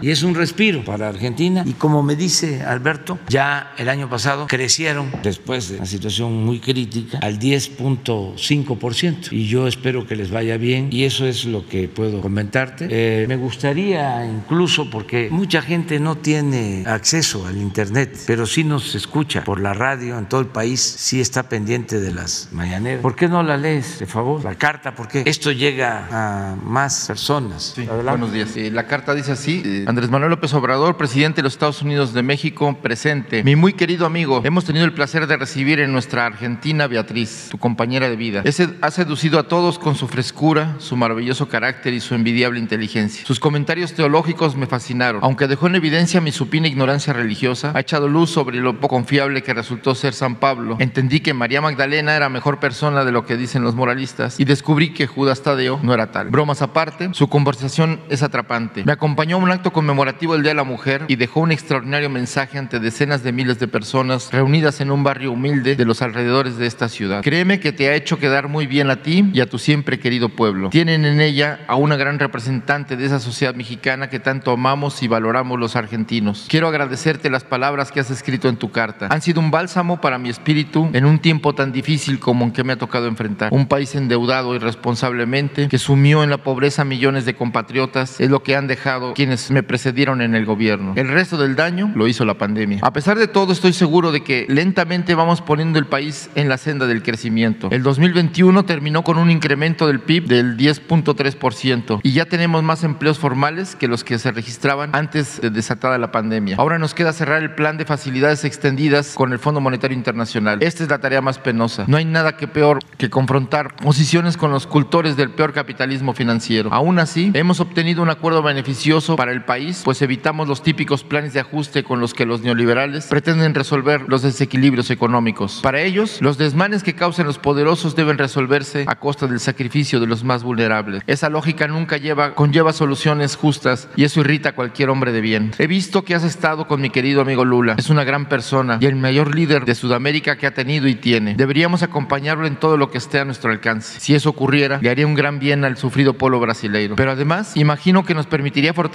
[0.02, 4.48] y es un respiro para Argentina y como me dice Alberto, ya el año pasado
[4.48, 10.58] crecieron después de una situación muy crítica al 10.5% y yo espero que les vaya
[10.58, 12.88] bien y eso es lo que puedo comentarte.
[12.90, 18.96] Eh, me gustaría incluso porque mucha gente no tiene acceso al internet, pero sí nos
[18.96, 23.02] escucha por la radio en todo el país, sí está pendiente de las mañaneras.
[23.02, 24.44] ¿Por qué no la lees, de favor?
[24.44, 27.76] La carta, porque esto llega a más personas.
[28.04, 28.56] buenos días.
[28.72, 32.24] la carta dice así, eh, Andrés Manuel López Obrador, presidente de los Estados Unidos de
[32.24, 33.44] México, presente.
[33.44, 37.58] Mi muy querido amigo, hemos tenido el placer de recibir en nuestra Argentina Beatriz, tu
[37.58, 38.42] compañera de vida.
[38.44, 43.26] Ese ha seducido a todos con su frescura, su maravilloso carácter y su envidiable inteligencia.
[43.26, 45.24] Sus comentarios teológicos me fascinaron.
[45.24, 49.44] Aunque dejó en evidencia mi supina ignorancia religiosa, ha echado luz sobre lo poco confiable
[49.44, 50.76] que resultó ser San Pablo.
[50.80, 54.92] Entendí que María Magdalena era mejor persona de lo que dicen los moralistas y descubrí
[54.92, 56.30] que Judas Tadeo no era tal.
[56.30, 58.84] Bromas aparte, su conversación es atrapante.
[58.86, 62.10] Me acompañó a un acto conmemorativo del Día de la Mujer y dejó un extraordinario
[62.10, 66.58] mensaje ante decenas de miles de personas reunidas en un barrio humilde de los alrededores
[66.58, 67.24] de esta ciudad.
[67.24, 70.30] Créeme que te ha hecho quedar muy bien a ti y a tu siempre querido
[70.30, 70.70] pueblo.
[70.70, 75.08] Tienen en ella a una gran representante de esa sociedad mexicana que tanto amamos y
[75.08, 76.46] valoramos los argentinos.
[76.48, 79.08] Quiero agradecerte las palabras que has escrito en tu carta.
[79.10, 82.64] Han sido un bálsamo para mi espíritu en un tiempo tan difícil como en que
[82.64, 83.50] me ha tocado enfrentar.
[83.52, 88.44] Un país endeudado irresponsablemente que sumió en la pobreza a millones de compatriotas es lo
[88.44, 90.94] que han dejado quienes me precedieron en el gobierno.
[90.96, 92.80] El resto del daño lo hizo la pandemia.
[92.82, 96.58] A pesar de todo, estoy seguro de que lentamente vamos poniendo el país en la
[96.58, 97.70] senda del crecimiento.
[97.72, 103.20] El 2021 terminó con un incremento del PIB del 10.3% y ya tenemos más empleos
[103.20, 106.56] formales que los que se registraban antes de desatada la pandemia.
[106.58, 110.62] Ahora nos queda cerrar el plan de facilidades extendidas con el Fondo Monetario Internacional.
[110.62, 111.86] Esta es la tarea más penosa.
[111.88, 116.74] No hay nada que peor que confrontar posiciones con los cultores del peor capitalismo financiero.
[116.74, 121.34] Aún así, hemos obtenido un acuerdo beneficioso para el país, pues evitamos los típicos planes
[121.34, 125.60] de ajuste con los que los neoliberales pretenden resolver los desequilibrios económicos.
[125.62, 130.08] Para ellos, los desmanes que causan los poderosos deben resolverse a costa del sacrificio de
[130.08, 131.04] los más vulnerables.
[131.08, 135.52] Esa lógica nunca lleva, conlleva soluciones justas y eso irrita a cualquier hombre de bien.
[135.60, 137.76] He visto que has estado con mi querido amigo Lula.
[137.78, 141.36] Es una gran persona y el mayor líder de Sudamérica que ha tenido y tiene.
[141.36, 144.00] Deberíamos acompañarlo en todo lo que esté a nuestro alcance.
[144.00, 146.96] Si eso ocurriera, le haría un gran bien al sufrido pueblo brasileiro.
[146.96, 148.87] Pero además, imagino que nos permitiría fortalecer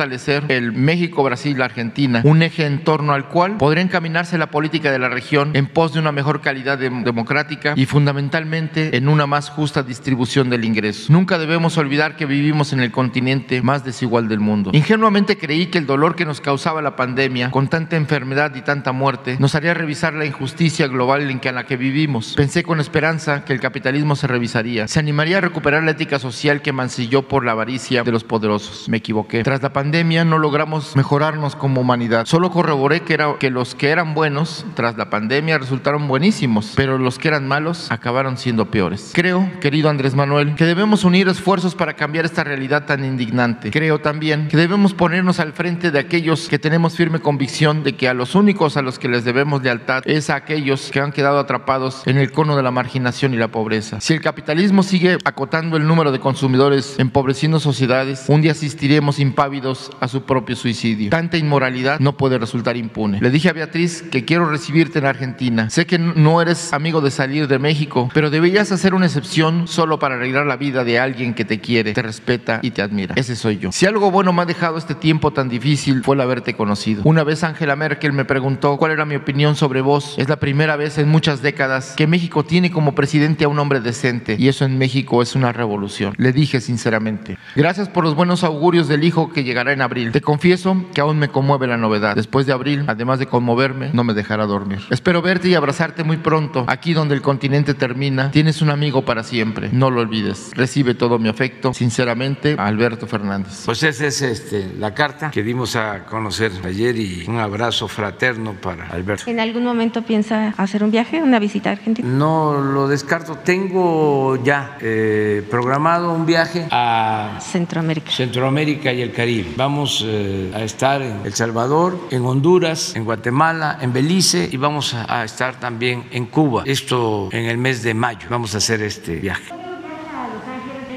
[0.48, 5.50] el México-Brasil-Argentina, un eje en torno al cual podría encaminarse la política de la región
[5.54, 10.64] en pos de una mejor calidad democrática y fundamentalmente en una más justa distribución del
[10.64, 11.12] ingreso.
[11.12, 14.70] Nunca debemos olvidar que vivimos en el continente más desigual del mundo.
[14.72, 18.92] Ingenuamente creí que el dolor que nos causaba la pandemia, con tanta enfermedad y tanta
[18.92, 22.34] muerte, nos haría revisar la injusticia global en la que vivimos.
[22.36, 26.62] Pensé con esperanza que el capitalismo se revisaría, se animaría a recuperar la ética social
[26.62, 28.88] que mancilló por la avaricia de los poderosos.
[28.88, 29.42] Me equivoqué.
[29.42, 33.90] Tras la pandemia no logramos mejorarnos como humanidad, solo corroboré que, era, que los que
[33.90, 39.10] eran buenos tras la pandemia resultaron buenísimos, pero los que eran malos acabaron siendo peores.
[39.12, 43.70] Creo, querido Andrés Manuel, que debemos unir esfuerzos para cambiar esta realidad tan indignante.
[43.70, 48.08] Creo también que debemos ponernos al frente de aquellos que tenemos firme convicción de que
[48.08, 51.38] a los únicos a los que les debemos lealtad es a aquellos que han quedado
[51.38, 54.00] atrapados en el cono de la marginación y la pobreza.
[54.00, 59.71] Si el capitalismo sigue acotando el número de consumidores, empobreciendo sociedades, un día asistiremos impávidos
[60.00, 61.10] a su propio suicidio.
[61.10, 63.20] Tanta inmoralidad no puede resultar impune.
[63.20, 65.70] Le dije a Beatriz que quiero recibirte en Argentina.
[65.70, 69.98] Sé que no eres amigo de salir de México, pero deberías hacer una excepción solo
[69.98, 73.14] para arreglar la vida de alguien que te quiere, te respeta y te admira.
[73.16, 73.72] Ese soy yo.
[73.72, 77.02] Si algo bueno me ha dejado este tiempo tan difícil fue el haberte conocido.
[77.04, 80.14] Una vez Angela Merkel me preguntó cuál era mi opinión sobre vos.
[80.18, 83.80] Es la primera vez en muchas décadas que México tiene como presidente a un hombre
[83.80, 86.14] decente y eso en México es una revolución.
[86.16, 90.12] Le dije sinceramente, gracias por los buenos augurios del hijo que llegará en abril.
[90.12, 92.16] Te confieso que aún me conmueve la novedad.
[92.16, 94.80] Después de abril, además de conmoverme, no me dejará dormir.
[94.88, 96.64] Espero verte y abrazarte muy pronto.
[96.68, 99.68] Aquí donde el continente termina, tienes un amigo para siempre.
[99.70, 100.52] No lo olvides.
[100.54, 101.74] Recibe todo mi afecto.
[101.74, 103.64] Sinceramente, Alberto Fernández.
[103.66, 108.54] Pues esa es este, la carta que dimos a conocer ayer y un abrazo fraterno
[108.54, 109.24] para Alberto.
[109.30, 112.08] ¿En algún momento piensa hacer un viaje, una visita a Argentina?
[112.08, 113.36] No lo descarto.
[113.36, 118.10] Tengo ya eh, programado un viaje a Centroamérica.
[118.10, 119.41] Centroamérica y el Caribe.
[119.56, 124.94] Vamos eh, a estar en El Salvador, en Honduras, en Guatemala, en Belice y vamos
[124.94, 126.62] a, estar también en Cuba.
[126.66, 128.26] Esto en el mes de mayo.
[128.30, 129.52] Vamos a hacer este viaje.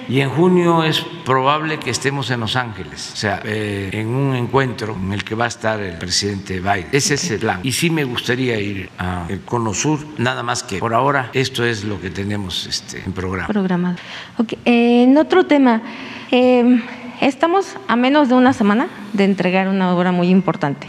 [0.07, 4.35] Y en junio es probable que estemos en Los Ángeles, o sea, eh, en un
[4.35, 6.89] encuentro en el que va a estar el presidente Biden.
[6.91, 7.59] Ese es el plan.
[7.63, 11.83] Y sí me gustaría ir al Cono Sur, nada más que por ahora esto es
[11.83, 13.47] lo que tenemos este, en programa.
[13.47, 13.95] Programado.
[14.37, 14.59] Okay.
[14.63, 15.81] En otro tema,
[16.29, 16.83] eh,
[17.27, 20.85] estamos a menos de una semana de entregar una obra muy importante.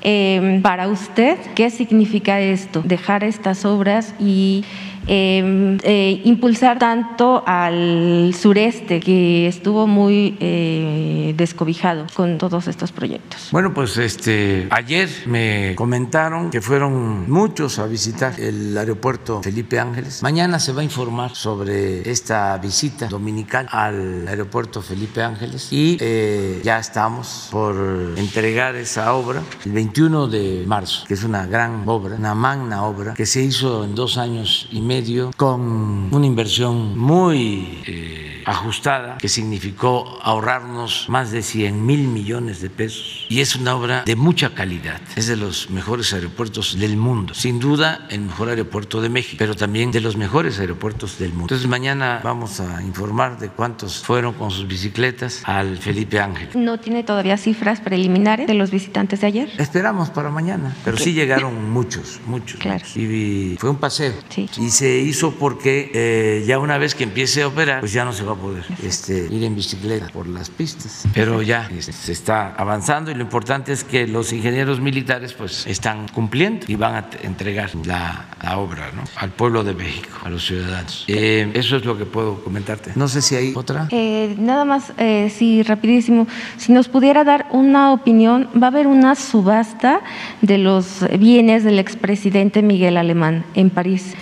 [0.00, 2.82] Eh, para usted, ¿qué significa esto?
[2.82, 4.64] Dejar estas obras y
[5.06, 13.48] eh, eh, impulsar tanto al sureste, que estuvo muy eh, descobijado con todos estos proyectos.
[13.50, 20.22] Bueno, pues este ayer me comentaron que fueron muchos a visitar el aeropuerto Felipe Ángeles.
[20.22, 26.60] Mañana se va a informar sobre esta visita dominical al aeropuerto Felipe Ángeles y eh,
[26.62, 27.74] ya estamos por
[28.16, 33.14] entregar esa obra el 21 de marzo, que es una gran obra, una magna obra
[33.14, 34.91] que se hizo en dos años y medio
[35.36, 42.70] con una inversión muy eh, ajustada que significó ahorrarnos más de 100 mil millones de
[42.70, 45.00] pesos y es una obra de mucha calidad.
[45.16, 47.34] Es de los mejores aeropuertos del mundo.
[47.34, 51.44] Sin duda, el mejor aeropuerto de México, pero también de los mejores aeropuertos del mundo.
[51.44, 56.48] Entonces, mañana vamos a informar de cuántos fueron con sus bicicletas al Felipe Ángel.
[56.54, 59.50] ¿No tiene todavía cifras preliminares de los visitantes de ayer?
[59.58, 62.60] Esperamos para mañana, pero sí llegaron muchos, muchos.
[62.60, 62.84] Claro.
[62.94, 64.14] Y fue un paseo.
[64.28, 64.48] Sí.
[64.58, 68.12] Y se hizo porque eh, ya una vez que empiece a operar, pues ya no
[68.12, 71.04] se va a poder este, ir en bicicleta por las pistas.
[71.14, 75.66] Pero ya este, se está avanzando y lo importante es que los ingenieros militares pues
[75.66, 79.02] están cumpliendo y van a entregar la, la obra ¿no?
[79.16, 81.04] al pueblo de México, a los ciudadanos.
[81.08, 82.92] Eh, eso es lo que puedo comentarte.
[82.94, 83.88] No sé si hay otra.
[83.90, 86.26] Eh, nada más, eh, sí, rapidísimo.
[86.56, 90.00] Si nos pudiera dar una opinión, va a haber una subasta
[90.40, 94.14] de los bienes del expresidente Miguel Alemán en París.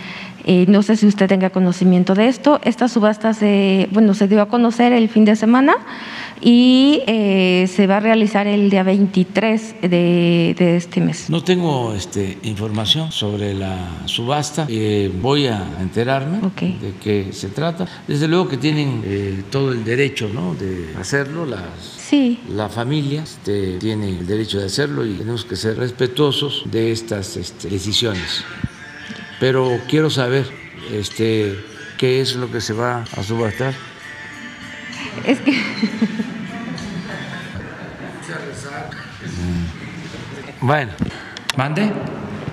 [0.45, 2.61] Eh, no sé si usted tenga conocimiento de esto.
[2.65, 5.77] Esta subasta se, bueno, se dio a conocer el fin de semana
[6.41, 11.29] y eh, se va a realizar el día 23 de, de este mes.
[11.29, 14.67] No tengo este, información sobre la subasta.
[14.69, 17.87] Eh, voy a enterarme de qué se trata.
[18.09, 20.55] Desde luego que tienen eh, todo el derecho ¿no?
[20.55, 21.47] de hacerlo.
[21.47, 21.61] Las,
[22.11, 26.91] Sí, la familia este, tiene el derecho de hacerlo y tenemos que ser respetuosos de
[26.91, 28.45] estas este, decisiones.
[29.41, 30.47] Pero quiero saber
[30.93, 31.59] este,
[31.99, 33.75] qué es lo que se va a subastar.
[35.25, 35.59] es que
[40.61, 40.93] Bueno,
[41.57, 41.91] mande.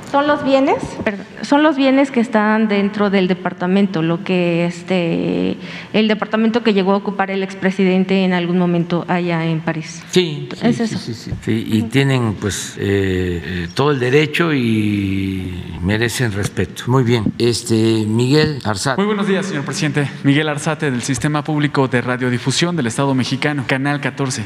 [0.09, 5.55] Son los bienes, perdón, son los bienes que están dentro del departamento, lo que este
[5.93, 10.03] el departamento que llegó a ocupar el expresidente en algún momento allá en París.
[10.11, 10.97] Sí, sí, Es sí, eso.
[10.97, 11.31] sí, sí.
[11.41, 16.83] Sí, y tienen pues eh, eh, todo el derecho y merecen respeto.
[16.87, 17.23] Muy bien.
[17.37, 18.97] Este Miguel Arzate.
[19.01, 20.09] Muy buenos días, señor presidente.
[20.23, 24.43] Miguel Arzate, del Sistema Público de Radiodifusión del Estado mexicano, Canal 14.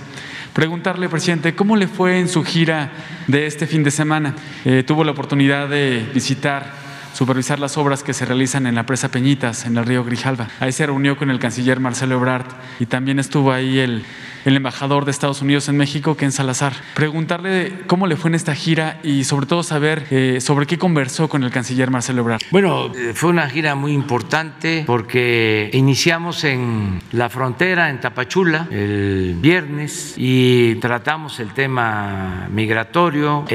[0.53, 2.91] Preguntarle, presidente, ¿cómo le fue en su gira
[3.27, 4.35] de este fin de semana?
[4.65, 9.09] Eh, ¿Tuvo la oportunidad de visitar, supervisar las obras que se realizan en la presa
[9.09, 10.47] Peñitas, en el río Grijalva?
[10.59, 12.47] Ahí se reunió con el canciller Marcelo Ebrard
[12.79, 14.03] y también estuvo ahí el
[14.45, 16.73] el embajador de Estados Unidos en México, Ken Salazar.
[16.95, 21.29] Preguntarle cómo le fue en esta gira y sobre todo saber eh, sobre qué conversó
[21.29, 22.41] con el canciller Marcelo Ebrard.
[22.51, 29.35] Bueno, eh, fue una gira muy importante porque iniciamos en la frontera, en Tapachula, el
[29.39, 33.45] viernes y tratamos el tema migratorio.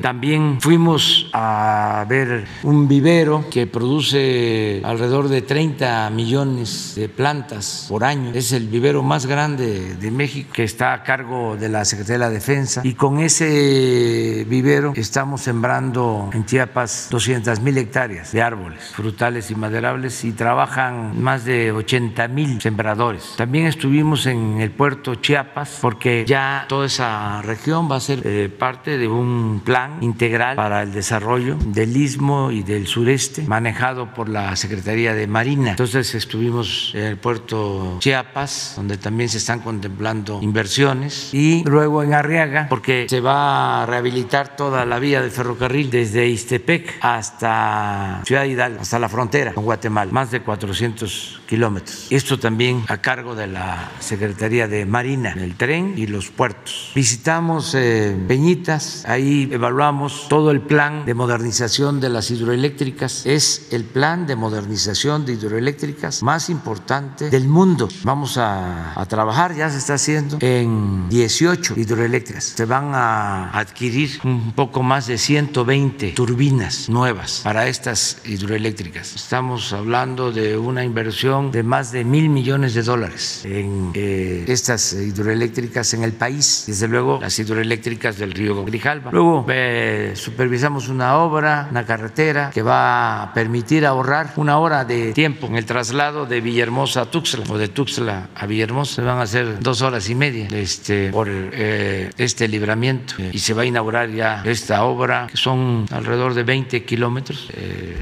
[0.00, 8.04] también fuimos a ver un vivero que produce alrededor de 30 millones de plantas por
[8.04, 8.30] año.
[8.34, 12.18] Es el vivero más grande de México que está a cargo de la Secretaría de
[12.18, 18.92] la Defensa y con ese vivero estamos sembrando en Chiapas 200 mil hectáreas de árboles
[18.94, 23.34] frutales y maderables y trabajan más de 80 mil sembradores.
[23.36, 28.48] También estuvimos en el puerto Chiapas porque ya toda esa región va a ser eh,
[28.48, 34.28] parte de un plan integral para el desarrollo del istmo y del sureste manejado por
[34.28, 35.70] la Secretaría de Marina.
[35.70, 40.03] Entonces estuvimos en el puerto Chiapas donde también se están contemplando
[40.40, 41.32] inversiones.
[41.32, 46.26] y luego en Arriaga porque se va a rehabilitar toda la vía del ferrocarril desde
[46.26, 52.08] Istepec hasta Ciudad Hidalgo, hasta la frontera con Guatemala, más de 400 kilómetros.
[52.10, 56.90] Esto también a cargo de la Secretaría de Marina, el tren y los puertos.
[56.96, 63.24] Visitamos eh, Peñitas, ahí evaluamos todo el plan de modernización de las hidroeléctricas.
[63.24, 67.88] Es el plan de modernización de hidroeléctricas más importante del mundo.
[68.02, 72.42] Vamos a, a trabajar, ya se está haciendo, en 18 hidroeléctricas.
[72.56, 79.14] Se van a adquirir un poco más de 120 turbinas nuevas para estas hidroeléctricas.
[79.14, 84.92] Estamos hablando de una inversión de más de mil millones de dólares en eh, estas
[84.92, 86.64] hidroeléctricas en el país.
[86.66, 89.10] Desde luego, las hidroeléctricas del río Grijalva.
[89.10, 95.12] Luego eh, supervisamos una obra, una carretera que va a permitir ahorrar una hora de
[95.12, 98.94] tiempo en el traslado de Villahermosa a Tuxtla o de Tuxtla a Villahermosa.
[98.94, 103.54] Se van a hacer dos horas y media este, por eh, este libramiento y se
[103.54, 107.48] va a inaugurar ya esta obra que son alrededor de 20 kilómetros.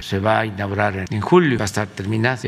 [0.01, 2.39] se va a inaugurar en julio, va a estar terminada.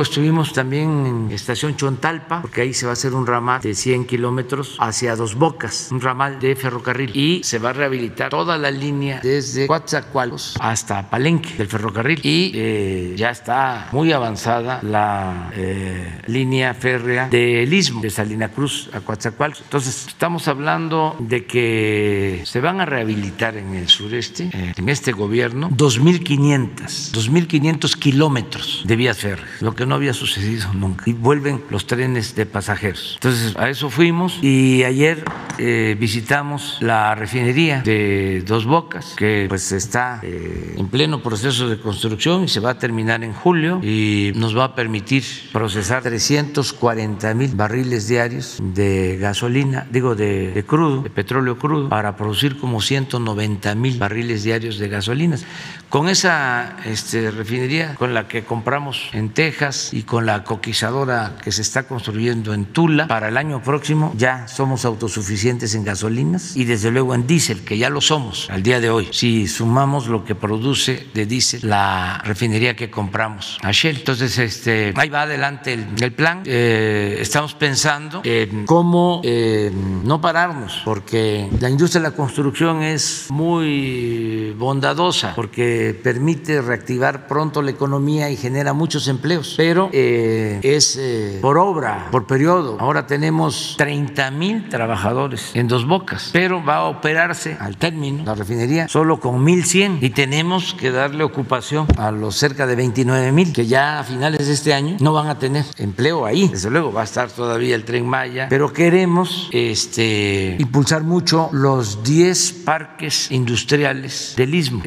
[0.00, 4.06] Estuvimos también en Estación Chontalpa, porque ahí se va a hacer un ramal de 100
[4.06, 7.10] kilómetros hacia Dos Bocas, un ramal de ferrocarril.
[7.14, 12.20] Y se va a rehabilitar toda la línea desde Coatzacoalcos hasta Palenque del ferrocarril.
[12.22, 18.90] Y eh, ya está muy avanzada la eh, línea férrea del Istmo, de Salina Cruz
[18.92, 19.62] a Coatzacoalcos.
[19.62, 25.12] Entonces, estamos hablando de que se van a rehabilitar en el sureste, eh, en este
[25.12, 31.04] gobierno, 2.500, 2.500 kilómetros de vías férreas, lo que no había sucedido nunca.
[31.06, 33.14] Y vuelven los trenes de pasajeros.
[33.14, 35.24] Entonces, a eso fuimos y ayer
[35.58, 41.78] eh, visitamos la refinería de Dos Bocas, que pues está eh, en pleno proceso de
[41.78, 47.34] construcción y se va a terminar en julio y nos va a permitir procesar 340
[47.34, 53.74] mil barriles diarios de gasolina, digo de, crudo, de petróleo crudo, para producir como 190
[53.74, 55.44] mil barriles diarios de gasolinas.
[55.88, 61.52] Con esa este, refinería con la que compramos en Texas y con la coquizadora que
[61.52, 66.64] se está construyendo en Tula, para el año próximo ya somos autosuficientes en gasolinas y
[66.64, 69.08] desde luego en diésel, que ya lo somos al día de hoy.
[69.12, 73.96] Si sumamos lo que produce de diésel la refinería que compramos a Shell.
[73.96, 76.42] Entonces, este, ahí va adelante el, plan.
[76.44, 79.70] Eh, estamos pensando en cómo eh,
[80.04, 87.62] no pararnos, porque la industria de la construcción es muy bondadosa, porque permite reactivar pronto
[87.62, 92.76] la economía y genera muchos empleos, pero eh, es eh, por obra, por periodo.
[92.80, 98.34] Ahora tenemos 30 mil trabajadores en dos bocas, pero va a operarse al término la
[98.34, 103.52] refinería solo con 1.100 y tenemos que darle ocupación a los cerca de 29 mil
[103.52, 106.48] que ya a finales de este año no van a tener empleo ahí.
[106.48, 112.02] Desde luego va a estar todavía el tren Maya, pero queremos este, impulsar mucho los
[112.02, 114.82] 10 parques industriales del Istmo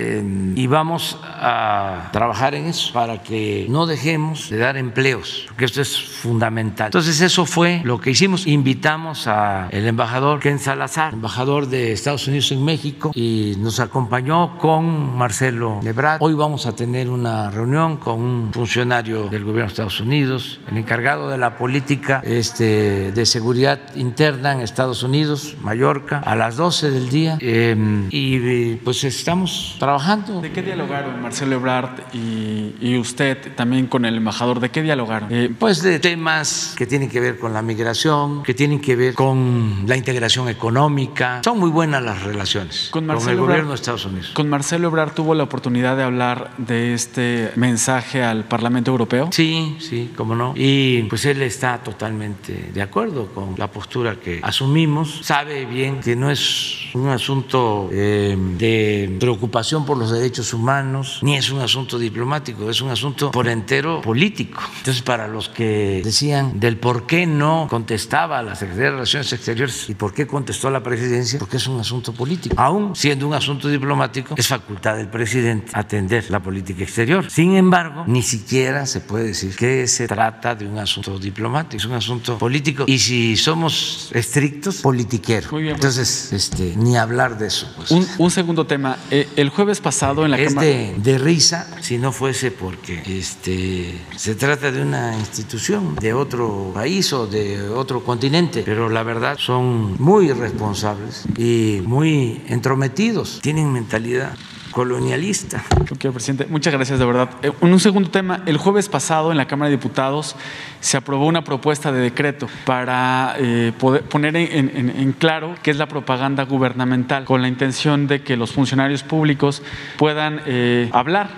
[0.55, 5.65] y va vamos a trabajar en eso para que no dejemos de dar empleos, porque
[5.65, 6.87] esto es fundamental.
[6.87, 8.47] Entonces eso fue lo que hicimos.
[8.47, 15.17] Invitamos al embajador Ken Salazar, embajador de Estados Unidos en México, y nos acompañó con
[15.17, 16.17] Marcelo Lebrad.
[16.21, 20.77] Hoy vamos a tener una reunión con un funcionario del gobierno de Estados Unidos, el
[20.77, 26.91] encargado de la política este, de seguridad interna en Estados Unidos, Mallorca, a las 12
[26.91, 27.37] del día.
[27.41, 30.41] Em, y pues estamos trabajando.
[30.41, 35.29] ¿De qué dialogaron Marcelo Ebrard y, usted también con el embajador ¿De qué dialogaron?
[35.31, 39.13] Eh, pues de temas que tienen que ver con la migración, que tienen que ver
[39.13, 41.41] con la integración económica.
[41.43, 44.31] Son muy buenas las relaciones con, el gobierno de Estados Unidos.
[44.33, 49.29] ¿Con Marcelo Ebrard tuvo la oportunidad de hablar de este mensaje al Parlamento Europeo?
[49.31, 50.53] Sí, sí, cómo no.
[50.55, 55.19] Y pues él está totalmente de acuerdo con la postura que asumimos.
[55.23, 61.35] Sabe bien que no es un asunto eh, de preocupación por los derechos humanos, ni
[61.35, 64.48] es un asunto diplomático, es un asunto por entero político.
[64.77, 69.89] Entonces, para los que decían del por qué no contestaba la Secretaría de Relaciones Exteriores
[69.89, 72.55] y por qué contestó la presidencia, porque es un asunto político.
[72.57, 77.29] Aún siendo un asunto diplomático, es facultad del presidente atender la política exterior.
[77.29, 81.85] Sin embargo, ni siquiera se puede decir que se trata de un asunto diplomático, es
[81.85, 82.85] un asunto político.
[82.87, 85.49] Y si somos estrictos, politiquero.
[85.51, 85.97] Muy bien, pues.
[85.97, 87.71] Entonces, este, ni hablar de eso.
[87.75, 87.91] Pues.
[87.91, 88.97] Un, segundo tema.
[89.11, 93.99] Eh, el jueves pasado en la es de, de, risa si no fuese porque este,
[94.15, 99.37] se trata de una institución de otro país o de otro continente, pero la verdad
[99.37, 104.31] son muy responsables y muy entrometidos, tienen mentalidad
[104.71, 105.63] colonialista.
[105.91, 107.29] Ok, presidente, muchas gracias de verdad.
[107.41, 110.35] En eh, un segundo tema, el jueves pasado en la Cámara de Diputados
[110.79, 113.73] se aprobó una propuesta de decreto para eh,
[114.09, 119.03] poner en, claro qué es la propaganda gubernamental, con la intención de que los funcionarios
[119.03, 119.61] públicos
[119.97, 121.29] puedan eh, hablar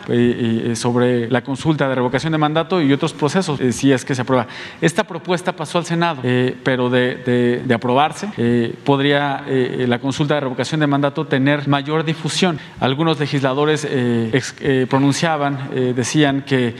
[0.75, 4.47] sobre la consulta de revocación de mandato y otros procesos, si es que se aprueba.
[4.81, 6.21] Esta propuesta pasó al Senado,
[6.63, 12.59] pero de, aprobarse, podría la consulta de revocación de mandato tener mayor difusión.
[12.79, 16.75] Algunos legisladores eh, eh, pronunciaban, eh, decían que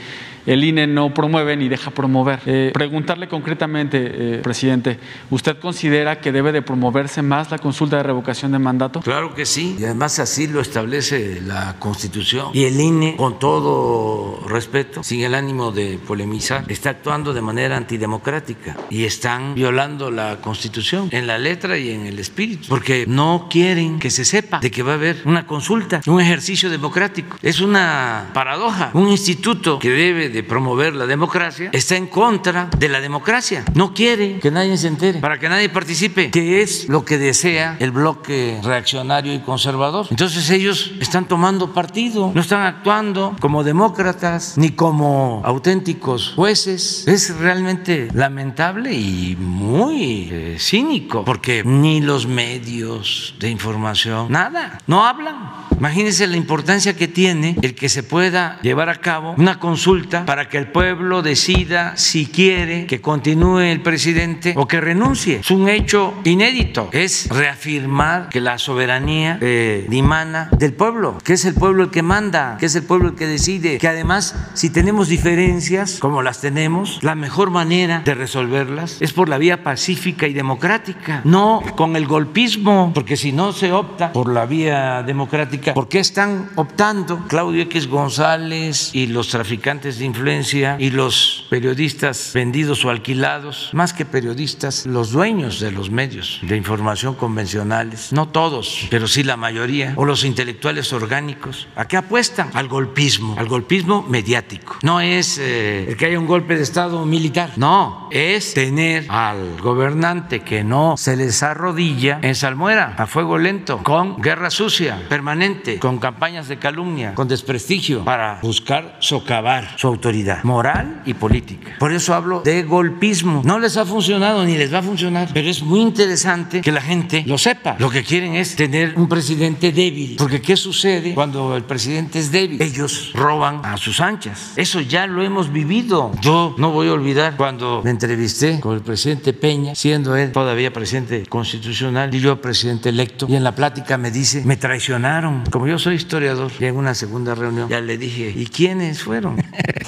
[0.46, 2.40] el INE no promueve ni deja promover.
[2.46, 4.98] Eh, preguntarle concretamente, eh, presidente,
[5.30, 9.00] ¿usted considera que debe de promoverse más la consulta de revocación de mandato?
[9.00, 12.50] Claro que sí, y además así lo establece la Constitución.
[12.52, 17.76] Y el INE, con todo respeto, sin el ánimo de polemizar, está actuando de manera
[17.76, 23.48] antidemocrática y están violando la Constitución en la letra y en el espíritu, porque no
[23.50, 27.36] quieren que se sepa de que va a haber una consulta, un ejercicio democrático.
[27.42, 32.88] Es una paradoja, un instituto que debe de promover la democracia, está en contra de
[32.88, 33.64] la democracia.
[33.74, 37.76] No quiere que nadie se entere, para que nadie participe, que es lo que desea
[37.78, 40.06] el bloque reaccionario y conservador.
[40.10, 47.06] Entonces ellos están tomando partido, no están actuando como demócratas ni como auténticos jueces.
[47.06, 55.04] Es realmente lamentable y muy eh, cínico, porque ni los medios de información, nada, no
[55.04, 55.71] hablan.
[55.82, 60.48] Imagínense la importancia que tiene el que se pueda llevar a cabo una consulta para
[60.48, 65.40] que el pueblo decida si quiere que continúe el presidente o que renuncie.
[65.40, 66.88] Es un hecho inédito.
[66.92, 72.02] Es reafirmar que la soberanía eh, dimana del pueblo, que es el pueblo el que
[72.02, 76.40] manda, que es el pueblo el que decide, que además si tenemos diferencias, como las
[76.40, 81.96] tenemos, la mejor manera de resolverlas es por la vía pacífica y democrática, no con
[81.96, 87.26] el golpismo, porque si no se opta por la vía democrática, ¿por qué están optando
[87.28, 93.92] Claudio X González y los traficantes de influencia y los periodistas vendidos o alquilados, más
[93.92, 99.36] que periodistas, los dueños de los medios de información convencionales, no todos, pero sí la
[99.36, 102.50] mayoría, o los intelectuales orgánicos, ¿a qué apuestan?
[102.54, 104.78] Al golpismo, al golpismo mediático.
[104.82, 110.40] No es eh, que haya un golpe de Estado militar, no, es tener al gobernante
[110.40, 115.98] que no se les arrodilla en salmuera, a fuego lento, con guerra sucia, permanente, con
[115.98, 121.76] campañas de calumnia, con desprestigio, para buscar socavar su autoridad autoridad moral y política.
[121.78, 123.42] Por eso hablo de golpismo.
[123.44, 126.80] No les ha funcionado ni les va a funcionar, pero es muy interesante que la
[126.80, 127.76] gente lo sepa.
[127.78, 132.32] Lo que quieren es tener un presidente débil, porque ¿qué sucede cuando el presidente es
[132.32, 132.60] débil?
[132.60, 134.54] Ellos roban a sus anchas.
[134.56, 136.10] Eso ya lo hemos vivido.
[136.20, 140.72] Yo no voy a olvidar cuando me entrevisté con el presidente Peña, siendo él todavía
[140.72, 145.41] presidente constitucional y yo presidente electo, y en la plática me dice, me traicionaron.
[145.50, 149.36] Como yo soy historiador, y en una segunda reunión ya le dije, ¿y quiénes fueron?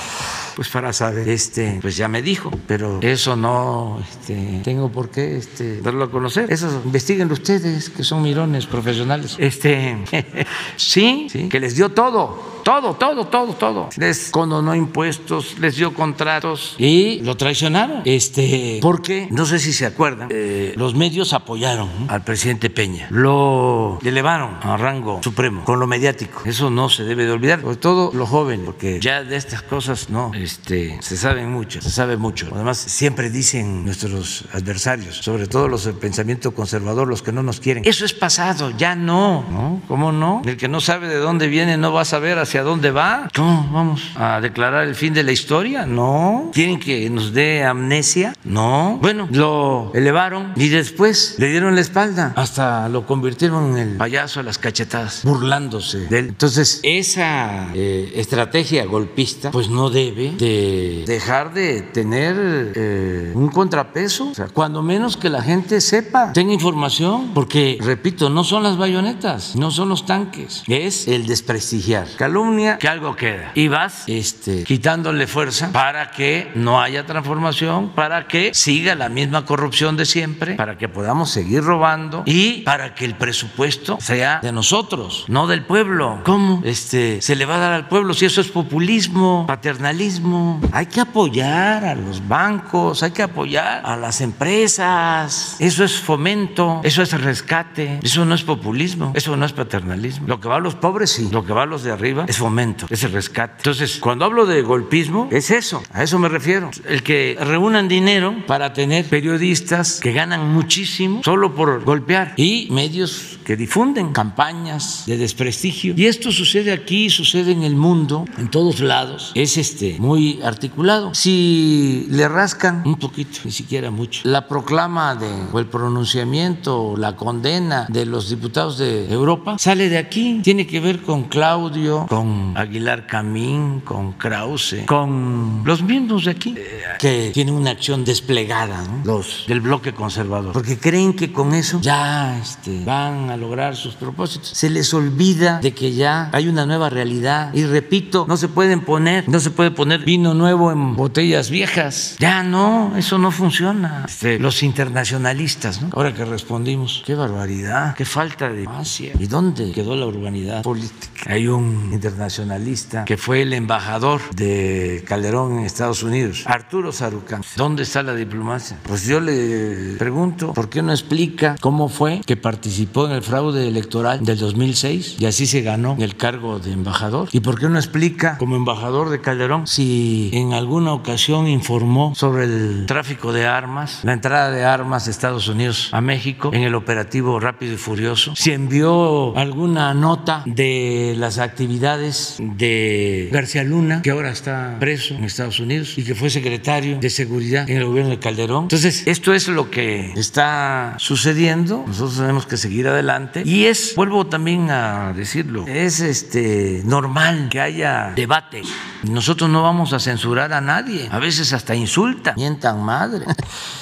[0.56, 5.36] pues para saber, este, pues ya me dijo, pero eso no este, tengo por qué
[5.36, 6.52] este, darlo a conocer.
[6.52, 9.36] Eso investiguen ustedes, que son mirones profesionales.
[9.38, 9.96] Este,
[10.76, 13.88] sí, sí, que les dio todo todo, todo, todo, todo.
[13.96, 18.00] Les condonó impuestos, les dio contratos y lo traicionaron.
[18.06, 23.98] Este, porque, no sé si se acuerdan, eh, los medios apoyaron al presidente Peña, lo
[24.02, 26.40] elevaron a rango supremo con lo mediático.
[26.46, 30.08] Eso no se debe de olvidar, sobre todo los jóvenes, porque ya de estas cosas
[30.08, 32.48] no, este, se saben mucho, se sabe mucho.
[32.54, 37.60] Además, siempre dicen nuestros adversarios, sobre todo los del pensamiento conservador, los que no nos
[37.60, 37.84] quieren.
[37.84, 39.82] Eso es pasado, ya no, ¿no?
[39.86, 40.40] ¿Cómo no?
[40.46, 43.28] El que no sabe de dónde viene no va a saber así hacia dónde va.
[43.34, 45.86] ¿Cómo vamos a declarar el fin de la historia?
[45.86, 46.52] No.
[46.54, 48.32] ¿Quieren que nos dé amnesia?
[48.44, 48.96] No.
[49.02, 52.32] Bueno, lo elevaron y después le dieron la espalda.
[52.36, 56.28] Hasta lo convirtieron en el payaso de las cachetadas, burlándose de él.
[56.28, 62.36] Entonces, esa eh, estrategia golpista, pues no debe de dejar de tener
[62.76, 64.28] eh, un contrapeso.
[64.28, 68.78] O sea, cuando menos que la gente sepa, tenga información, porque, repito, no son las
[68.78, 72.06] bayonetas, no son los tanques, es el desprestigiar.
[72.44, 73.52] Calumnia, que algo queda.
[73.54, 79.46] Y vas este, quitándole fuerza para que no haya transformación, para que siga la misma
[79.46, 84.52] corrupción de siempre, para que podamos seguir robando y para que el presupuesto sea de
[84.52, 86.20] nosotros, no del pueblo.
[86.24, 90.60] ¿Cómo este, se le va a dar al pueblo si eso es populismo, paternalismo?
[90.72, 95.56] Hay que apoyar a los bancos, hay que apoyar a las empresas.
[95.58, 100.26] Eso es fomento, eso es rescate, eso no es populismo, eso no es paternalismo.
[100.26, 102.38] Lo que va a los pobres sí, lo que va a los de arriba es
[102.38, 103.54] fomento, es el rescate.
[103.58, 106.70] Entonces, cuando hablo de golpismo, es eso, a eso me refiero.
[106.88, 113.38] El que reúnan dinero para tener periodistas que ganan muchísimo solo por golpear y medios
[113.44, 115.94] que difunden campañas de desprestigio.
[115.96, 119.30] Y esto sucede aquí, sucede en el mundo, en todos lados.
[119.34, 121.14] Es este muy articulado.
[121.14, 126.96] Si le rascan un poquito, ni siquiera mucho, la proclama de, o el pronunciamiento o
[126.96, 130.40] la condena de los diputados de Europa sale de aquí.
[130.42, 132.23] Tiene que ver con Claudio, con
[132.56, 136.54] Aguilar Camín, con Krause, con los mismos de aquí,
[136.98, 139.02] que tienen una acción desplegada, ¿no?
[139.04, 143.94] los del bloque conservador, porque creen que con eso ya este, van a lograr sus
[143.94, 144.48] propósitos.
[144.48, 147.52] Se les olvida de que ya hay una nueva realidad.
[147.54, 152.16] Y repito, no se pueden poner, no se puede poner vino nuevo en botellas viejas.
[152.18, 154.04] Ya no, eso no funciona.
[154.06, 155.90] Este, los internacionalistas, ¿no?
[155.92, 159.12] ahora que respondimos, qué barbaridad, qué falta de Asia.
[159.18, 161.13] ¿Y dónde quedó la urbanidad política?
[161.26, 167.42] Hay un internacionalista que fue el embajador de Calderón en Estados Unidos, Arturo Sarucán.
[167.56, 168.78] ¿Dónde está la diplomacia?
[168.82, 173.66] Pues yo le pregunto, ¿por qué no explica cómo fue que participó en el fraude
[173.66, 177.28] electoral del 2006 y así se ganó el cargo de embajador?
[177.32, 182.44] ¿Y por qué no explica como embajador de Calderón si en alguna ocasión informó sobre
[182.44, 186.74] el tráfico de armas, la entrada de armas de Estados Unidos a México en el
[186.74, 188.34] operativo Rápido y Furioso?
[188.36, 195.24] Si envió alguna nota de las actividades de García Luna, que ahora está preso en
[195.24, 198.64] Estados Unidos y que fue secretario de Seguridad en el gobierno de Calderón.
[198.64, 201.84] Entonces, esto es lo que está sucediendo.
[201.86, 203.42] Nosotros tenemos que seguir adelante.
[203.44, 208.62] Y es, vuelvo también a decirlo, es este normal que haya debate.
[209.02, 211.08] Nosotros no vamos a censurar a nadie.
[211.10, 213.24] A veces hasta insulta, mientan madre.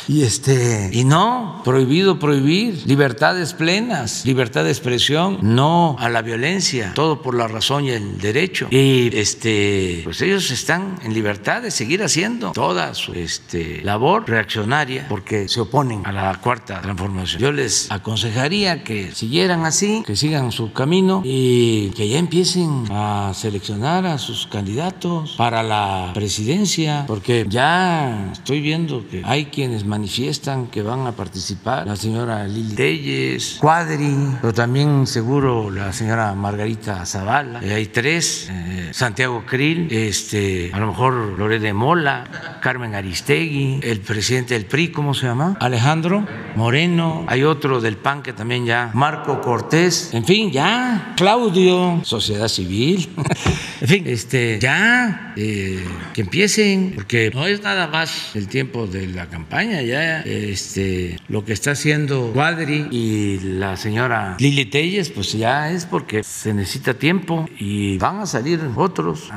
[0.08, 6.92] Y este, y no, prohibido prohibir, libertades plenas, libertad de expresión, no a la violencia,
[6.94, 8.68] todo por la razón y el derecho.
[8.70, 15.06] Y este, pues ellos están en libertad de seguir haciendo toda su este, labor reaccionaria
[15.08, 17.40] porque se oponen a la cuarta transformación.
[17.40, 23.32] Yo les aconsejaría que siguieran así, que sigan su camino y que ya empiecen a
[23.34, 30.66] seleccionar a sus candidatos para la presidencia, porque ya estoy viendo que hay quienes manifiestan
[30.66, 37.04] que van a participar, la señora Lili Telles, Cuadri, pero también seguro la señora Margarita
[37.12, 43.80] Zavala, eh, hay tres, eh, Santiago Krill, este, a lo mejor Lorena Mola, Carmen Aristegui,
[43.82, 45.58] el presidente del PRI, ¿cómo se llama?
[45.60, 52.00] Alejandro Moreno, hay otro del PAN que también ya, Marco Cortés, en fin, ya, Claudio,
[52.02, 53.10] sociedad civil,
[53.82, 55.84] en fin, este, ya, eh,
[56.14, 61.44] que empiecen, porque no es nada más el tiempo de la campaña, ya, este, lo
[61.44, 66.94] que está haciendo Cuadri y la señora Lili Telles, pues ya es porque se necesita
[67.02, 69.28] tiempo y van a salir otros.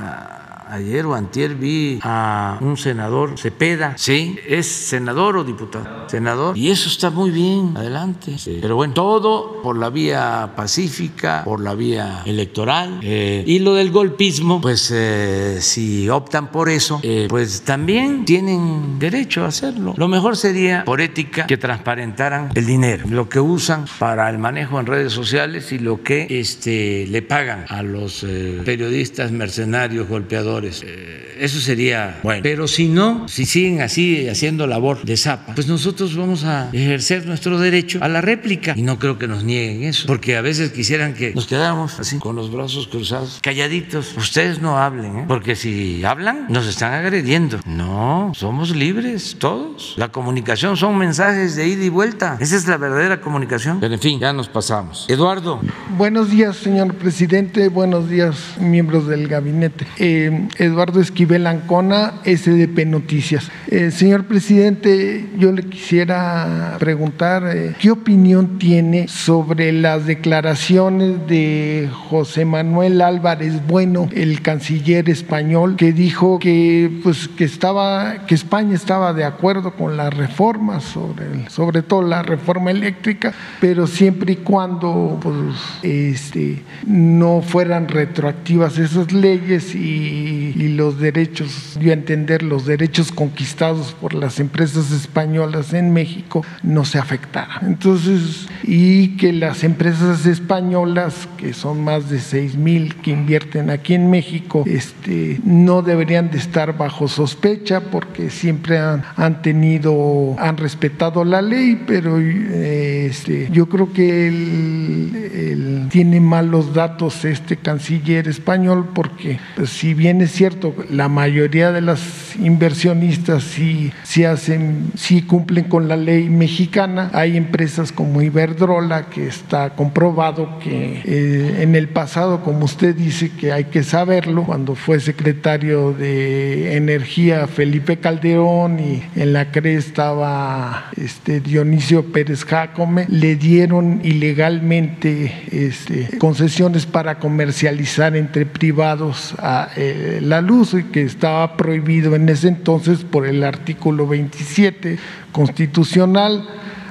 [0.67, 6.71] Ayer o antier vi a un senador, Cepeda, sí, es senador o diputado, senador, y
[6.71, 8.37] eso está muy bien, adelante.
[8.37, 8.57] Sí.
[8.61, 12.99] Pero bueno, todo por la vía pacífica, por la vía electoral.
[13.03, 18.97] eh, y lo del golpismo, pues eh, si optan por eso, eh, pues también tienen
[18.97, 19.93] derecho a hacerlo.
[19.97, 24.79] Lo mejor sería, por ética, que transparentaran el dinero, lo que usan para el manejo
[24.79, 30.54] en redes sociales y lo que este, le pagan a los eh, periodistas mercenarios, golpeadores
[30.55, 30.83] trabajadores.
[30.85, 32.41] Eh, eso sería bueno.
[32.43, 37.25] Pero si no, si siguen así haciendo labor de zapa, pues nosotros vamos a ejercer
[37.25, 38.73] nuestro derecho a la réplica.
[38.75, 42.17] Y no creo que nos nieguen eso, porque a veces quisieran que nos quedáramos así,
[42.19, 44.15] con los brazos cruzados, calladitos.
[44.17, 45.25] Ustedes no hablen, ¿eh?
[45.27, 47.59] porque si hablan, nos están agrediendo.
[47.65, 49.95] No, somos libres todos.
[49.97, 52.37] La comunicación son mensajes de ida y vuelta.
[52.39, 53.79] Esa es la verdadera comunicación.
[53.79, 55.05] Pero en fin, ya nos pasamos.
[55.09, 55.59] Eduardo.
[55.97, 57.67] Buenos días, señor presidente.
[57.67, 59.85] Buenos días, miembros del gabinete.
[59.97, 63.49] Eh, Eduardo Esquivel Ancona, SDP Noticias.
[63.67, 71.89] Eh, señor presidente, yo le quisiera preguntar eh, qué opinión tiene sobre las declaraciones de
[72.09, 78.75] José Manuel Álvarez Bueno, el canciller español, que dijo que, pues, que, estaba, que España
[78.75, 84.35] estaba de acuerdo con las reformas, sobre, sobre todo la reforma eléctrica, pero siempre y
[84.37, 85.35] cuando pues,
[85.83, 90.34] este, no fueran retroactivas esas leyes y,
[90.69, 96.97] los derechos, yo entender, los derechos conquistados por las empresas españolas en México no se
[96.97, 97.65] afectaran.
[97.65, 103.93] Entonces, y que las empresas españolas, que son más de 6 mil que invierten aquí
[103.93, 110.57] en México, este, no deberían de estar bajo sospecha porque siempre han, han tenido, han
[110.57, 118.89] respetado la ley, pero este, yo creo que él, tiene malos datos este canciller español
[118.93, 123.91] porque pues, si bien es cierto, la mayoría de las inversionistas sí,
[124.25, 131.01] hacen, sí cumplen con la ley mexicana, hay empresas como Iberdrola que está comprobado que
[131.05, 136.75] eh, en el pasado, como usted dice, que hay que saberlo, cuando fue secretario de
[136.75, 145.31] Energía Felipe Calderón y en la CRE estaba este, Dionisio Pérez Jacome, le dieron ilegalmente
[145.51, 152.47] este, concesiones para comercializar entre privados a, eh, la luz que estaba prohibido en ese
[152.47, 154.97] entonces por el artículo 27
[155.31, 156.47] constitucional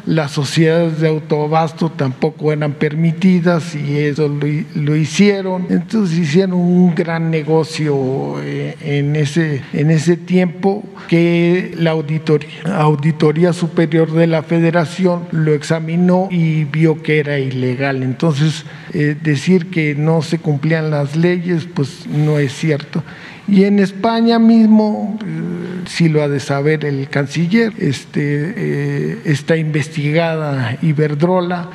[0.06, 5.66] las sociedades de autoabasto tampoco eran permitidas y eso lo, hicieron.
[5.70, 13.52] Entonces hicieron un gran negocio eh, en, ese, en ese tiempo que la auditoría, auditoría
[13.52, 18.02] Superior de la Federación lo examinó y vio que era ilegal.
[18.02, 23.02] Entonces eh, decir que no se cumplían las leyes pues no es cierto.
[23.46, 29.56] Y en España mismo, eh, si lo ha de saber el canciller, este, eh, está
[29.56, 31.68] investigada Iberdrola,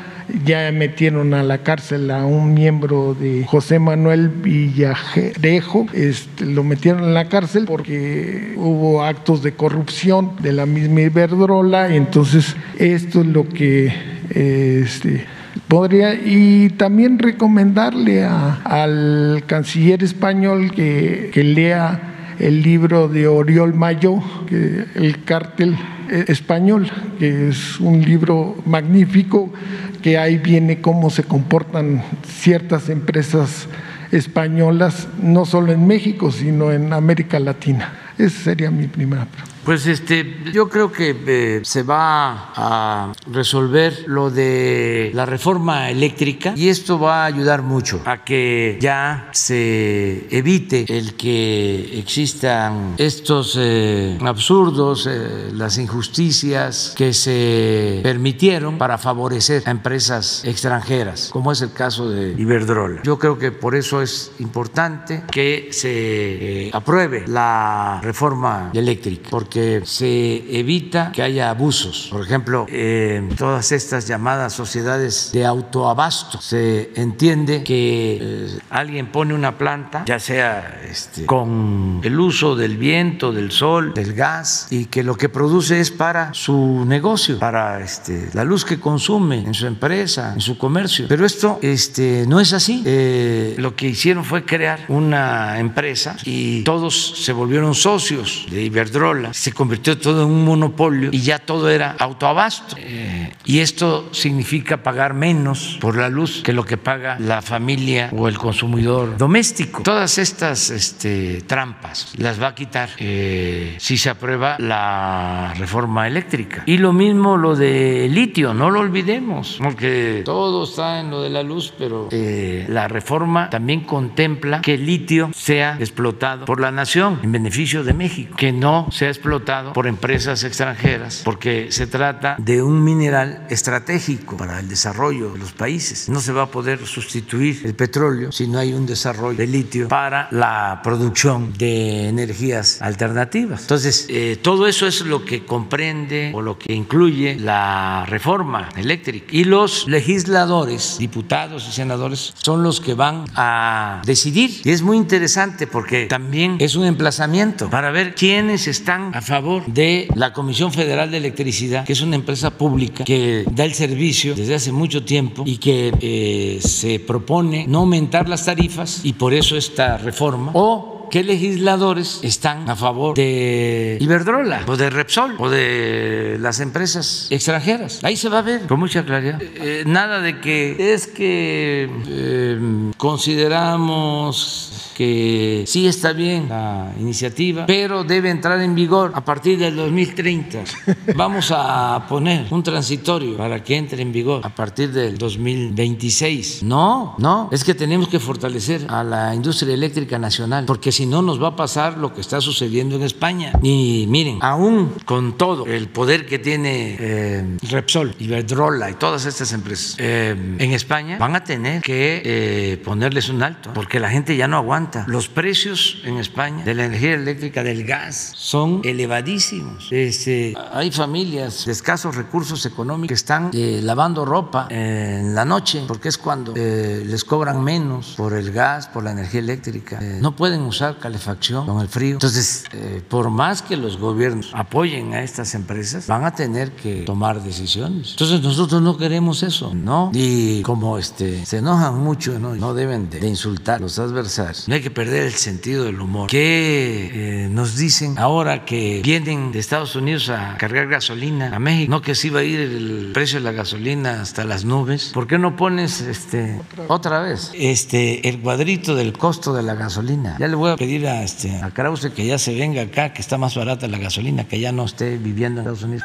[0.46, 7.04] ya metieron a la cárcel a un miembro de José Manuel Villajerejo, este, lo metieron
[7.04, 13.28] en la cárcel porque hubo actos de corrupción de la misma Iberdrola, entonces esto es
[13.28, 13.92] lo que...
[14.30, 15.26] este,
[15.70, 24.16] Podría, y también recomendarle al canciller español que, lea el libro de Oriol Mayo,
[24.48, 25.78] que, El cártel
[26.10, 26.90] español,
[27.20, 29.54] que es un libro magnífico,
[30.02, 33.68] que ahí viene cómo se comportan ciertas empresas
[34.12, 37.94] españolas, no solo en México, sino en América Latina.
[38.18, 39.59] Esa sería mi primera pregunta.
[39.70, 46.56] Pues este, yo creo que eh, se va a resolver lo de la reforma eléctrica
[46.58, 53.56] y esto va a ayudar mucho a que ya se evite el que existan estos
[53.60, 61.62] eh, absurdos, eh, las injusticias que se permitieron para favorecer a empresas extranjeras, como es
[61.62, 63.04] el caso de Iberdrola.
[63.04, 70.60] Yo creo que por eso es importante que se apruebe la reforma eléctrica, porque se
[70.60, 72.08] evita que haya abusos.
[72.12, 79.34] Por ejemplo, en todas estas llamadas sociedades de autoabasto, se entiende que eh, alguien pone
[79.34, 84.86] una planta, ya sea este, con el uso del viento, del sol, del gas, y
[84.86, 89.54] que lo que produce es para su negocio, para este, la luz que consume en
[89.54, 91.06] su empresa, en su comercio.
[91.08, 92.84] Pero esto este, no es así.
[92.86, 99.34] Eh, lo que hicieron fue crear una empresa y todos se volvieron socios de Iberdrola,
[99.52, 102.76] convirtió todo en un monopolio y ya todo era autoabasto.
[102.80, 108.10] Eh, y esto significa pagar menos por la luz que lo que paga la familia
[108.16, 109.82] o el consumidor doméstico.
[109.84, 116.64] Todas estas este, trampas las va a quitar eh, si se aprueba la reforma eléctrica.
[116.66, 121.30] Y lo mismo lo de litio, no lo olvidemos, porque todo está en lo de
[121.30, 126.72] la luz, pero eh, la reforma también contempla que el litio sea explotado por la
[126.72, 131.88] nación en beneficio de México, que no sea explotado explotado por empresas extranjeras porque se
[131.88, 136.10] trata de un mineral estratégico para el desarrollo de los países.
[136.10, 139.88] No se va a poder sustituir el petróleo si no hay un desarrollo de litio
[139.88, 143.62] para la producción de energías alternativas.
[143.62, 149.28] Entonces, eh, todo eso es lo que comprende o lo que incluye la reforma eléctrica.
[149.32, 154.62] Y los legisladores, diputados y senadores, son los que van a decidir.
[154.64, 159.66] Y es muy interesante porque también es un emplazamiento para ver quiénes están a favor
[159.66, 164.34] de la Comisión Federal de Electricidad, que es una empresa pública que da el servicio
[164.34, 169.34] desde hace mucho tiempo y que eh, se propone no aumentar las tarifas y por
[169.34, 170.52] eso esta reforma.
[170.54, 177.28] O qué legisladores están a favor de Iberdrola o de Repsol o de las empresas
[177.30, 178.00] extranjeras.
[178.04, 179.42] Ahí se va a ver con mucha claridad.
[179.42, 188.04] Eh, nada de que es que eh, consideramos que sí está bien la iniciativa, pero
[188.04, 190.60] debe entrar en vigor a partir del 2030.
[191.16, 196.64] Vamos a poner un transitorio para que entre en vigor a partir del 2026.
[196.64, 201.22] No, no, es que tenemos que fortalecer a la industria eléctrica nacional, porque si no
[201.22, 203.54] nos va a pasar lo que está sucediendo en España.
[203.64, 209.54] Y miren, aún con todo el poder que tiene eh, Repsol, Iberdrola y todas estas
[209.54, 214.36] empresas eh, en España, van a tener que eh, ponerles un alto, porque la gente
[214.36, 219.88] ya no aguanta los precios en España de la energía eléctrica, del gas, son elevadísimos.
[219.92, 225.84] Este, hay familias de escasos recursos económicos que están eh, lavando ropa en la noche
[225.88, 230.00] porque es cuando eh, les cobran menos por el gas, por la energía eléctrica.
[230.02, 232.14] Eh, no pueden usar calefacción con el frío.
[232.14, 232.66] Entonces,
[233.08, 238.12] por más que los gobiernos apoyen a estas empresas, van a tener que tomar decisiones.
[238.12, 240.12] Entonces, nosotros no queremos eso, ¿no?
[240.14, 242.56] Y como este, se enojan mucho, ¿no?
[242.56, 246.30] No deben de, insultar a los adversarios que perder el sentido del humor.
[246.30, 251.92] ¿Qué eh, nos dicen ahora que vienen de Estados Unidos a cargar gasolina a México?
[251.92, 255.12] No que sí va a ir el precio de la gasolina hasta las nubes.
[255.14, 260.38] ¿Por qué no pones este otra vez este el cuadrito del costo de la gasolina?
[260.40, 263.22] Ya le voy a pedir a este a Krause que ya se venga acá, que
[263.22, 266.04] está más barata la gasolina, que ya no esté viviendo en Estados Unidos.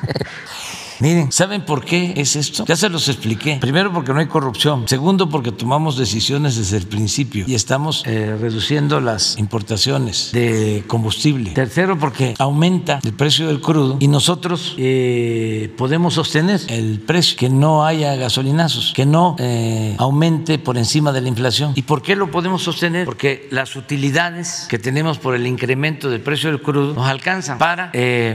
[1.00, 2.66] Miren, ¿saben por qué es esto?
[2.66, 3.56] Ya se los expliqué.
[3.58, 4.86] Primero porque no hay corrupción.
[4.86, 11.52] Segundo porque tomamos decisiones desde el principio y estamos eh, reduciendo las importaciones de combustible.
[11.52, 17.48] Tercero porque aumenta el precio del crudo y nosotros eh, podemos sostener el precio, que
[17.48, 21.72] no haya gasolinazos, que no eh, aumente por encima de la inflación.
[21.76, 23.06] ¿Y por qué lo podemos sostener?
[23.06, 27.90] Porque las utilidades que tenemos por el incremento del precio del crudo nos alcanzan para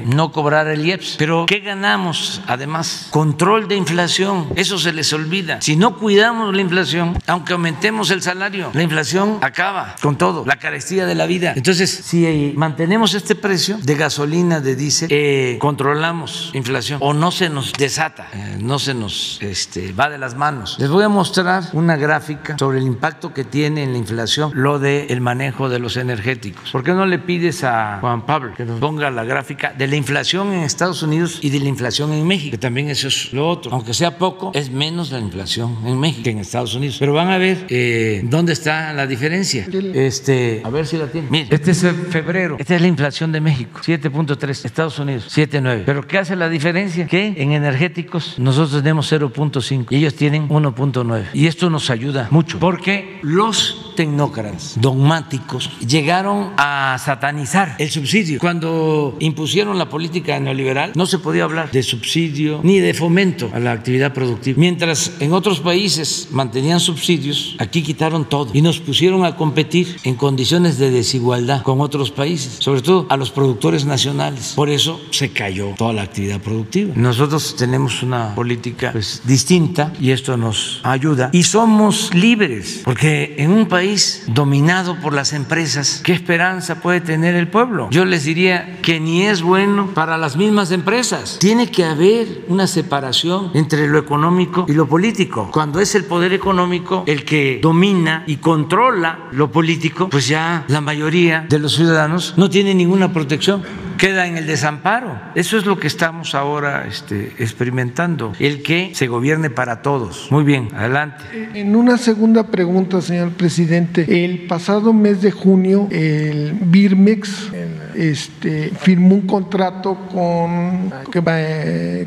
[0.08, 1.16] no cobrar el IEPS.
[1.20, 2.42] Pero ¿qué ganamos?
[2.56, 4.50] Además, control de inflación.
[4.56, 5.62] Eso se les olvida.
[5.62, 10.58] Si no cuidamos la inflación, aunque aumentemos el salario, la inflación acaba con todo, la
[10.58, 11.54] carestía de la vida.
[11.56, 17.50] Entonces, si mantenemos este precio de gasolina, de diésel, eh, controlamos inflación o no se
[17.50, 20.78] nos desata, eh, no se nos este, va de las manos.
[20.80, 24.80] Les voy a mostrar una gráfica sobre el impacto que tiene en la inflación lo
[24.80, 26.72] del el manejo de los energéticos.
[26.72, 29.96] ¿Por qué no le pides a Juan Pablo que nos ponga la gráfica de la
[29.96, 32.45] inflación en Estados Unidos y de la inflación en México?
[32.50, 33.72] Que también eso es lo otro.
[33.72, 36.98] Aunque sea poco, es menos la inflación en México que en Estados Unidos.
[37.00, 39.68] Pero van a ver eh, dónde está la diferencia.
[39.94, 41.32] Este, a ver si la tienen.
[41.32, 42.56] Mire, este es febrero.
[42.60, 44.66] Esta es la inflación de México, 7.3.
[44.66, 45.84] Estados Unidos, 7.9.
[45.86, 47.08] Pero ¿qué hace la diferencia?
[47.08, 51.26] Que en energéticos nosotros tenemos 0.5 y ellos tienen 1.9.
[51.34, 58.40] Y esto nos ayuda mucho porque los tecnócratas dogmáticos llegaron a satanizar el subsidio.
[58.40, 63.60] Cuando impusieron la política neoliberal, no se podía hablar de subsidio ni de fomento a
[63.60, 64.60] la actividad productiva.
[64.60, 70.16] Mientras en otros países mantenían subsidios, aquí quitaron todo y nos pusieron a competir en
[70.16, 74.54] condiciones de desigualdad con otros países, sobre todo a los productores nacionales.
[74.56, 76.94] Por eso se cayó toda la actividad productiva.
[76.96, 81.30] Nosotros tenemos una política pues, distinta y esto nos ayuda.
[81.34, 87.36] Y somos libres, porque en un país dominado por las empresas, ¿qué esperanza puede tener
[87.36, 87.90] el pueblo?
[87.92, 91.38] Yo les diría que ni es bueno para las mismas empresas.
[91.40, 95.50] Tiene que haber una separación entre lo económico y lo político.
[95.52, 100.82] Cuando es el poder económico el que domina y controla lo político, pues ya la
[100.82, 103.64] mayoría de los ciudadanos no tiene ninguna protección
[103.98, 105.20] queda en el desamparo.
[105.36, 110.28] Eso es lo que estamos ahora este, experimentando, el que se gobierne para todos.
[110.32, 111.24] Muy bien, adelante.
[111.54, 117.52] En una segunda pregunta, señor presidente, el pasado mes de junio, el Birmex
[117.96, 120.92] este, firmó un contrato con,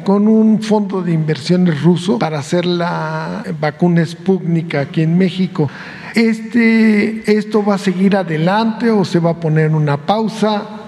[0.05, 5.70] con un fondo de inversiones ruso para hacer la vacuna Sputnik aquí en México.
[6.14, 10.78] Este, ¿Esto va a seguir adelante o se va a poner una pausa?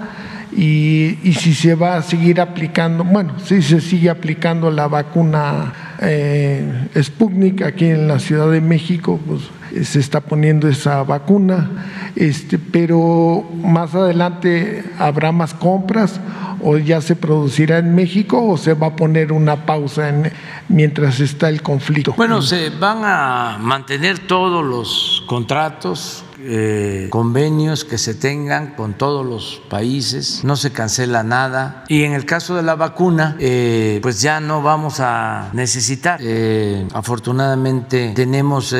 [0.52, 5.72] y, y, si se va a seguir aplicando, bueno, si se sigue aplicando la vacuna
[6.00, 9.42] eh, Sputnik aquí en la Ciudad de México, pues
[9.82, 11.70] se está poniendo esa vacuna,
[12.16, 16.20] este, pero más adelante habrá más compras
[16.62, 20.32] o ya se producirá en México o se va a poner una pausa en,
[20.68, 22.14] mientras está el conflicto.
[22.16, 29.26] Bueno, se van a mantener todos los contratos eh, convenios que se tengan con todos
[29.26, 31.84] los países, no se cancela nada.
[31.88, 36.20] Y en el caso de la vacuna, eh, pues ya no vamos a necesitar.
[36.22, 38.74] Eh, afortunadamente tenemos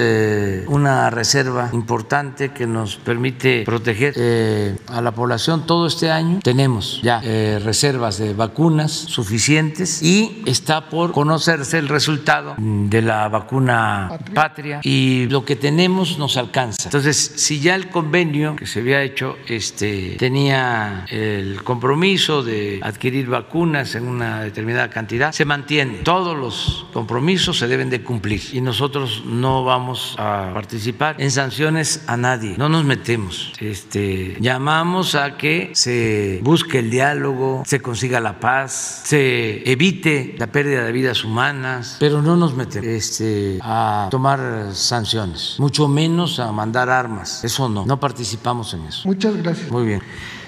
[0.69, 6.41] una reserva importante que nos permite proteger a la población todo este año.
[6.43, 14.19] Tenemos ya reservas de vacunas suficientes y está por conocerse el resultado de la vacuna
[14.35, 16.85] patria y lo que tenemos nos alcanza.
[16.85, 23.27] Entonces, si ya el convenio que se había hecho este, tenía el compromiso de adquirir
[23.27, 25.95] vacunas en una determinada cantidad, se mantiene.
[26.05, 32.05] Todos los compromisos se deben de cumplir y nosotros no vamos a participar en sanciones
[32.07, 33.53] a nadie, no nos metemos.
[33.59, 40.47] Este, llamamos a que se busque el diálogo, se consiga la paz, se evite la
[40.53, 46.53] pérdida de vidas humanas, pero no nos metemos este, a tomar sanciones, mucho menos a
[46.53, 49.07] mandar armas eso no, no participamos en eso.
[49.07, 49.71] Muchas gracias.
[49.71, 50.03] Muy bien.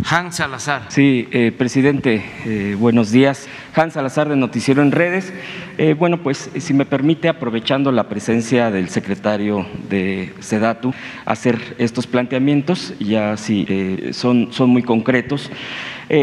[0.08, 0.86] Hans Salazar.
[0.88, 3.46] Sí, eh, presidente, eh, buenos días.
[3.74, 5.32] Hans Salazar de Noticiero en Redes.
[5.78, 10.92] Eh, bueno, pues si me permite, aprovechando la presencia del secretario de Sedatu,
[11.24, 13.66] hacer estos planteamientos, ya si
[14.12, 15.50] son, son muy concretos.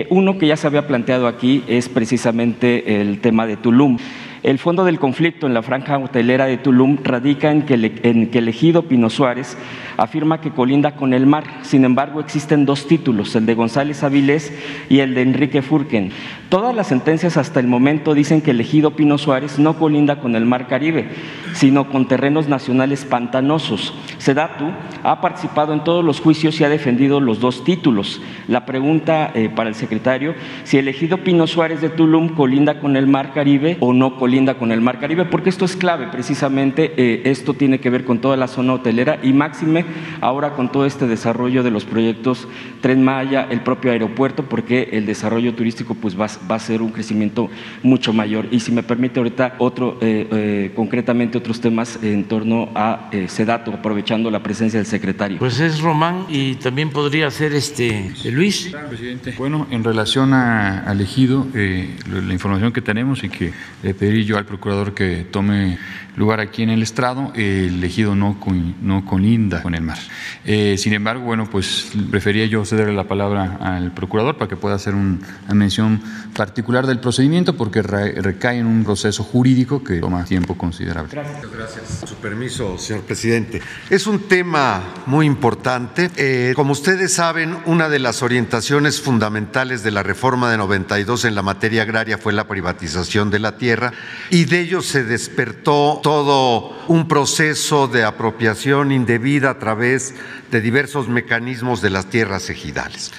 [0.10, 3.98] uno que ya se había planteado aquí es precisamente el tema de Tulum.
[4.42, 8.38] El fondo del conflicto en la franja hotelera de Tulum radica en que, en que
[8.38, 9.58] el ejido Pino Suárez
[9.98, 11.44] afirma que colinda con el mar.
[11.62, 14.54] Sin embargo, existen dos títulos, el de González Avilés
[14.88, 16.12] y el de Enrique Furken.
[16.48, 20.36] Todas las sentencias hasta el momento dicen que el ejido Pino Suárez no colinda con
[20.38, 21.10] el mar Caribe,
[21.54, 23.94] sino con terrenos nacionales pantanosos.
[24.20, 24.72] Sedatu
[25.04, 28.22] ha participado en todos los juicios y ha defendido los dos títulos.
[28.48, 30.34] La pregunta eh, para el secretario,
[30.64, 34.29] si el ejido Pino Suárez de Tulum colinda con el mar Caribe o no colinda
[34.58, 38.20] con el mar Caribe, porque esto es clave, precisamente eh, esto tiene que ver con
[38.20, 39.86] toda la zona hotelera y máxime
[40.22, 42.48] ahora con todo este desarrollo de los proyectos
[42.82, 46.92] Tren Maya, el propio aeropuerto, porque el desarrollo turístico pues va, va a ser un
[46.92, 47.50] crecimiento
[47.84, 48.48] mucho mayor.
[48.52, 53.28] Y si me permite ahorita otro, eh, eh, concretamente otros temas en torno a eh,
[53.28, 55.40] Sedato, aprovechando la presencia del secretario.
[55.40, 58.72] Pues es Román y también podría ser este Luis.
[58.90, 59.34] Presidente.
[59.38, 63.52] Bueno, en relación a, al ejido, la información que tenemos y que
[63.84, 65.78] le pedí yo al procurador que tome
[66.20, 68.38] lugar aquí en el estrado, el ejido no,
[68.82, 69.98] no colinda con el mar.
[70.44, 74.76] Eh, sin embargo, bueno, pues prefería yo cederle la palabra al procurador para que pueda
[74.76, 75.18] hacer una
[75.54, 76.02] mención
[76.36, 81.10] particular del procedimiento porque recae en un proceso jurídico que toma tiempo considerable.
[81.10, 81.40] Gracias.
[81.52, 82.10] Gracias.
[82.10, 83.62] Su permiso, señor presidente.
[83.90, 86.12] Es un tema muy importante.
[86.18, 91.36] Eh, como ustedes saben, una de las orientaciones fundamentales de la reforma de 92 en
[91.36, 93.94] la materia agraria fue la privatización de la tierra
[94.30, 100.16] y de ello se despertó todo un proceso de apropiación indebida a través
[100.50, 103.12] de diversos mecanismos de las tierras ejidales.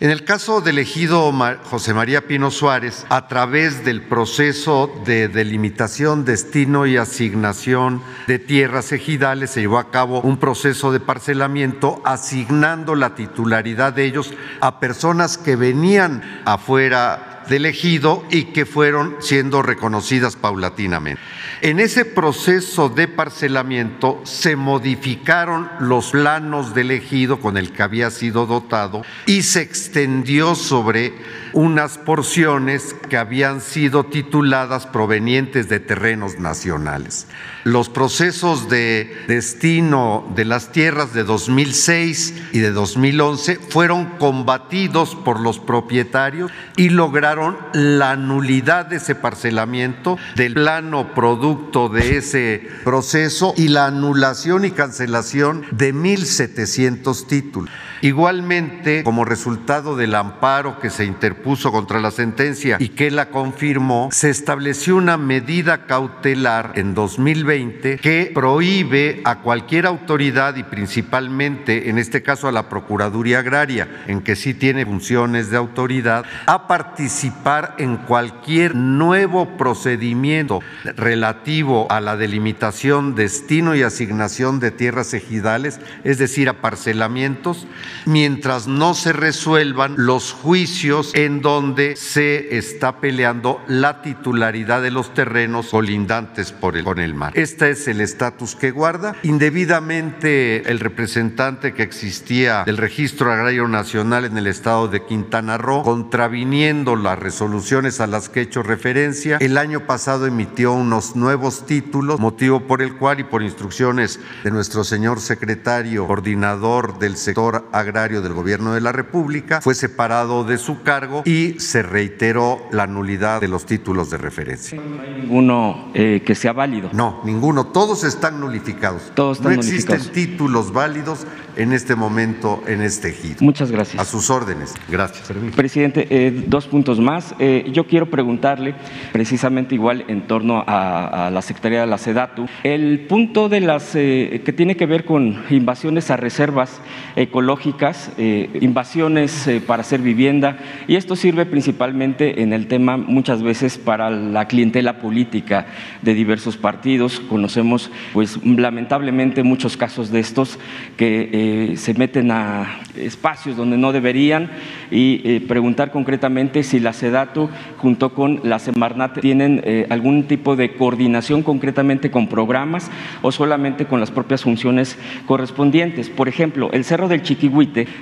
[0.00, 1.32] En el caso del ejido
[1.62, 8.90] José María Pino Suárez, a través del proceso de delimitación, destino y asignación de tierras
[8.90, 14.80] ejidales, se llevó a cabo un proceso de parcelamiento asignando la titularidad de ellos a
[14.80, 21.20] personas que venían afuera del ejido y que fueron siendo reconocidas paulatinamente.
[21.60, 28.10] En ese proceso de parcelamiento se modificaron los planos del ejido con el que había
[28.10, 31.14] sido dotado y se extendió sobre
[31.52, 37.26] unas porciones que habían sido tituladas provenientes de terrenos nacionales.
[37.64, 45.38] Los procesos de destino de las tierras de 2006 y de 2011 fueron combatidos por
[45.38, 47.31] los propietarios y lograron
[47.72, 54.70] la nulidad de ese parcelamiento del plano producto de ese proceso y la anulación y
[54.70, 57.70] cancelación de 1.700 títulos.
[58.02, 64.08] Igualmente, como resultado del amparo que se interpuso contra la sentencia y que la confirmó,
[64.10, 71.98] se estableció una medida cautelar en 2020 que prohíbe a cualquier autoridad y principalmente, en
[71.98, 77.76] este caso a la Procuraduría Agraria, en que sí tiene funciones de autoridad, a participar
[77.78, 80.58] en cualquier nuevo procedimiento
[80.96, 87.68] relativo a la delimitación, destino y asignación de tierras ejidales, es decir, a parcelamientos,
[88.06, 95.14] mientras no se resuelvan los juicios en donde se está peleando la titularidad de los
[95.14, 96.52] terrenos colindantes
[96.82, 97.32] con el mar.
[97.34, 99.16] Este es el estatus que guarda.
[99.22, 105.82] Indebidamente el representante que existía del Registro Agrario Nacional en el estado de Quintana Roo,
[105.82, 111.66] contraviniendo las resoluciones a las que he hecho referencia, el año pasado emitió unos nuevos
[111.66, 117.68] títulos, motivo por el cual y por instrucciones de nuestro señor secretario coordinador del sector
[117.72, 122.86] agrario del gobierno de la República, fue separado de su cargo y se reiteró la
[122.86, 124.80] nulidad de los títulos de referencia.
[124.80, 126.90] No hay ninguno eh, que sea válido.
[126.92, 127.66] No, ninguno.
[127.66, 129.12] Todos están nulificados.
[129.14, 130.12] Todos están no existen nulificados.
[130.12, 131.26] títulos válidos
[131.56, 133.36] en este momento en este ejido.
[133.40, 134.00] Muchas gracias.
[134.00, 134.74] A sus órdenes.
[134.88, 135.30] Gracias.
[135.54, 137.34] Presidente, eh, dos puntos más.
[137.38, 138.74] Eh, yo quiero preguntarle,
[139.12, 143.94] precisamente igual en torno a, a la Secretaría de la SEDATU, el punto de las
[143.94, 146.80] eh, que tiene que ver con invasiones a reservas
[147.16, 147.71] ecológicas,
[148.18, 153.78] eh, invasiones eh, para hacer vivienda, y esto sirve principalmente en el tema muchas veces
[153.78, 155.66] para la clientela política
[156.02, 157.20] de diversos partidos.
[157.20, 160.58] Conocemos, pues lamentablemente, muchos casos de estos
[160.96, 164.50] que eh, se meten a espacios donde no deberían
[164.90, 170.56] y eh, preguntar concretamente si la SEDATU junto con la Semarnat tienen eh, algún tipo
[170.56, 172.90] de coordinación concretamente con programas
[173.22, 176.10] o solamente con las propias funciones correspondientes.
[176.10, 177.22] Por ejemplo, el Cerro del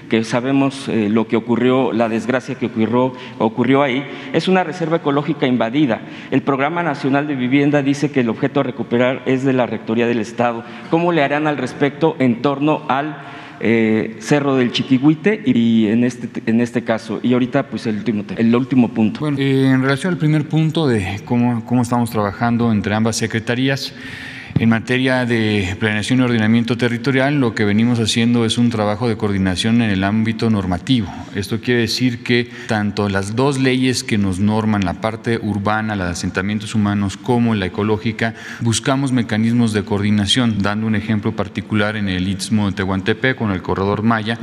[0.09, 4.99] Que sabemos eh, lo que ocurrió, la desgracia que ocurrió, ocurrió ahí, es una reserva
[4.99, 6.03] ecológica invadida.
[6.31, 10.07] El Programa Nacional de Vivienda dice que el objeto a recuperar es de la Rectoría
[10.07, 10.65] del Estado.
[10.91, 13.17] ¿Cómo le harán al respecto en torno al
[13.63, 17.21] eh, Cerro del Chiquihuite y en este, en este caso.
[17.23, 19.21] Y ahorita, pues el último, el último punto.
[19.21, 23.95] Bueno, eh, en relación al primer punto de cómo, cómo estamos trabajando entre ambas secretarías,
[24.61, 29.17] en materia de planeación y ordenamiento territorial, lo que venimos haciendo es un trabajo de
[29.17, 31.11] coordinación en el ámbito normativo.
[31.35, 36.05] Esto quiere decir que tanto las dos leyes que nos norman la parte urbana, la
[36.05, 40.59] de asentamientos humanos, como la ecológica, buscamos mecanismos de coordinación.
[40.59, 44.39] Dando un ejemplo particular en el Istmo de Tehuantepec con el corredor Maya,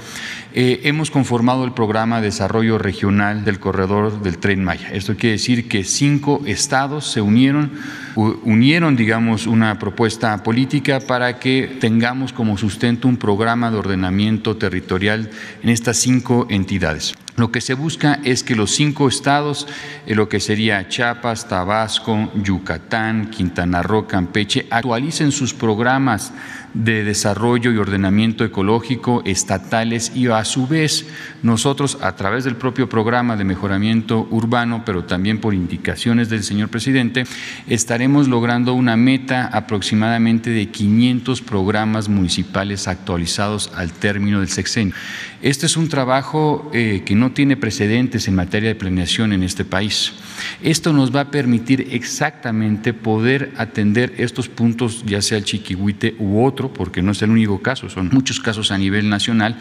[0.54, 4.90] eh, hemos conformado el programa de desarrollo regional del corredor del tren Maya.
[4.92, 7.72] Esto quiere decir que cinco estados se unieron,
[8.16, 15.30] unieron, digamos, una propuesta política para que tengamos como sustento un programa de ordenamiento territorial
[15.62, 17.14] en estas cinco entidades.
[17.38, 19.68] Lo que se busca es que los cinco estados,
[20.08, 26.34] eh, lo que sería Chiapas, Tabasco, Yucatán, Quintana Roo, Campeche, actualicen sus programas
[26.74, 31.06] de desarrollo y ordenamiento ecológico estatales y a su vez
[31.44, 36.70] nosotros a través del propio programa de mejoramiento urbano, pero también por indicaciones del señor
[36.70, 37.26] presidente,
[37.68, 44.96] estaremos logrando una meta aproximadamente de 500 programas municipales actualizados al término del sexenio.
[45.42, 49.66] Este es un trabajo eh, que no tiene precedentes en materia de planeación en este
[49.66, 50.14] país.
[50.62, 56.44] Esto nos va a permitir exactamente poder atender estos puntos, ya sea el chiquihuite u
[56.44, 59.58] otro, porque no es el único caso, son muchos casos a nivel nacional,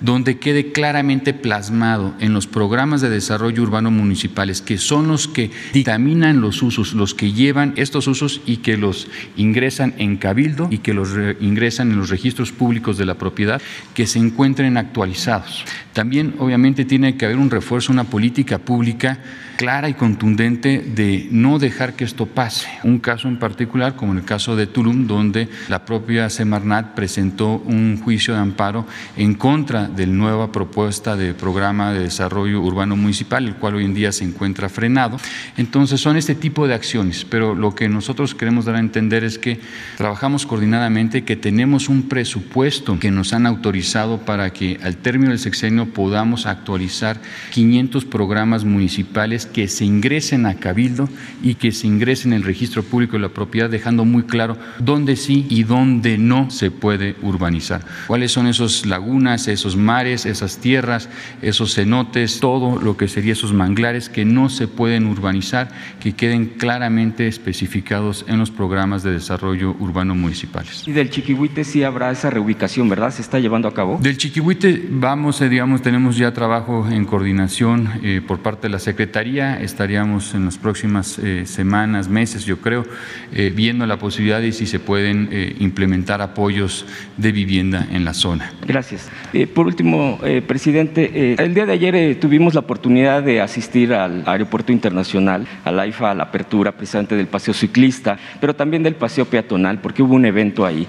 [0.00, 5.50] donde quede claramente plasmado en los programas de desarrollo urbano municipales, que son los que
[5.72, 10.78] dictaminan los usos, los que llevan estos usos y que los ingresan en cabildo y
[10.78, 13.60] que los re- ingresan en los registros públicos de la propiedad,
[13.94, 15.64] que se encuentren actualizados.
[15.98, 19.18] También, obviamente, tiene que haber un refuerzo, una política pública
[19.56, 22.68] clara y contundente de no dejar que esto pase.
[22.84, 27.56] Un caso en particular, como en el caso de Tulum, donde la propia Semarnat presentó
[27.66, 32.94] un juicio de amparo en contra de la nueva propuesta de programa de desarrollo urbano
[32.94, 35.18] municipal, el cual hoy en día se encuentra frenado.
[35.56, 39.40] Entonces, son este tipo de acciones, pero lo que nosotros queremos dar a entender es
[39.40, 39.58] que
[39.96, 45.40] trabajamos coordinadamente, que tenemos un presupuesto que nos han autorizado para que al término del
[45.40, 47.20] sexenio podamos actualizar
[47.52, 51.08] 500 programas municipales que se ingresen a Cabildo
[51.42, 55.16] y que se ingresen en el registro público de la propiedad, dejando muy claro dónde
[55.16, 57.84] sí y dónde no se puede urbanizar.
[58.06, 61.08] ¿Cuáles son esos lagunas, esos mares, esas tierras,
[61.42, 65.70] esos cenotes, todo lo que sería esos manglares que no se pueden urbanizar,
[66.00, 70.86] que queden claramente especificados en los programas de desarrollo urbano municipales?
[70.86, 73.10] Y del Chiquihuite sí habrá esa reubicación, ¿verdad?
[73.10, 73.98] ¿Se está llevando a cabo?
[74.00, 78.78] Del Chiquihuite vamos, eh, digamos, tenemos ya trabajo en coordinación eh, por parte de la
[78.78, 79.60] Secretaría.
[79.60, 82.84] Estaríamos en las próximas eh, semanas, meses, yo creo,
[83.32, 85.28] eh, viendo la posibilidad de si se pueden
[85.58, 86.86] implementar apoyos
[87.16, 88.52] de vivienda en la zona.
[88.66, 89.08] Gracias.
[89.54, 95.46] por último, presidente, el día de ayer tuvimos la oportunidad de asistir al Aeropuerto Internacional,
[95.64, 100.02] al AIFA, a la apertura precisamente del paseo ciclista, pero también del paseo peatonal, porque
[100.02, 100.86] hubo un evento ahí.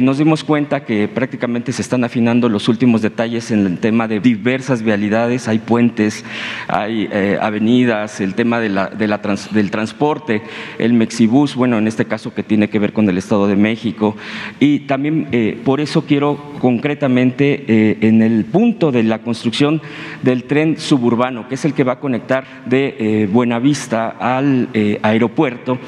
[0.00, 4.20] nos dimos cuenta que prácticamente se están afinando los últimos detalles en el tema de
[4.20, 6.24] diversas vialidades, hay puentes,
[6.68, 10.42] hay eh, avenidas, el tema de la, del transporte,
[10.78, 14.16] el Mexibus, bueno, en este caso que tiene que ver con el Estado de México,
[14.60, 19.80] y también eh, por eso quiero concretamente eh, en el punto de la construcción
[20.22, 24.68] del tren suburbano, que es el que va a conectar de Buenavista al
[25.02, 25.78] aeropuerto,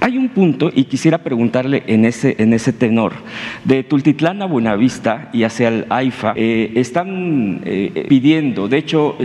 [0.00, 3.12] hay un punto, y quisiera preguntarle en ese, en ese tenor,
[3.64, 9.16] de Tultitlán a Buenavista y hacia el AIFA, eh, están eh, pidiendo, de hecho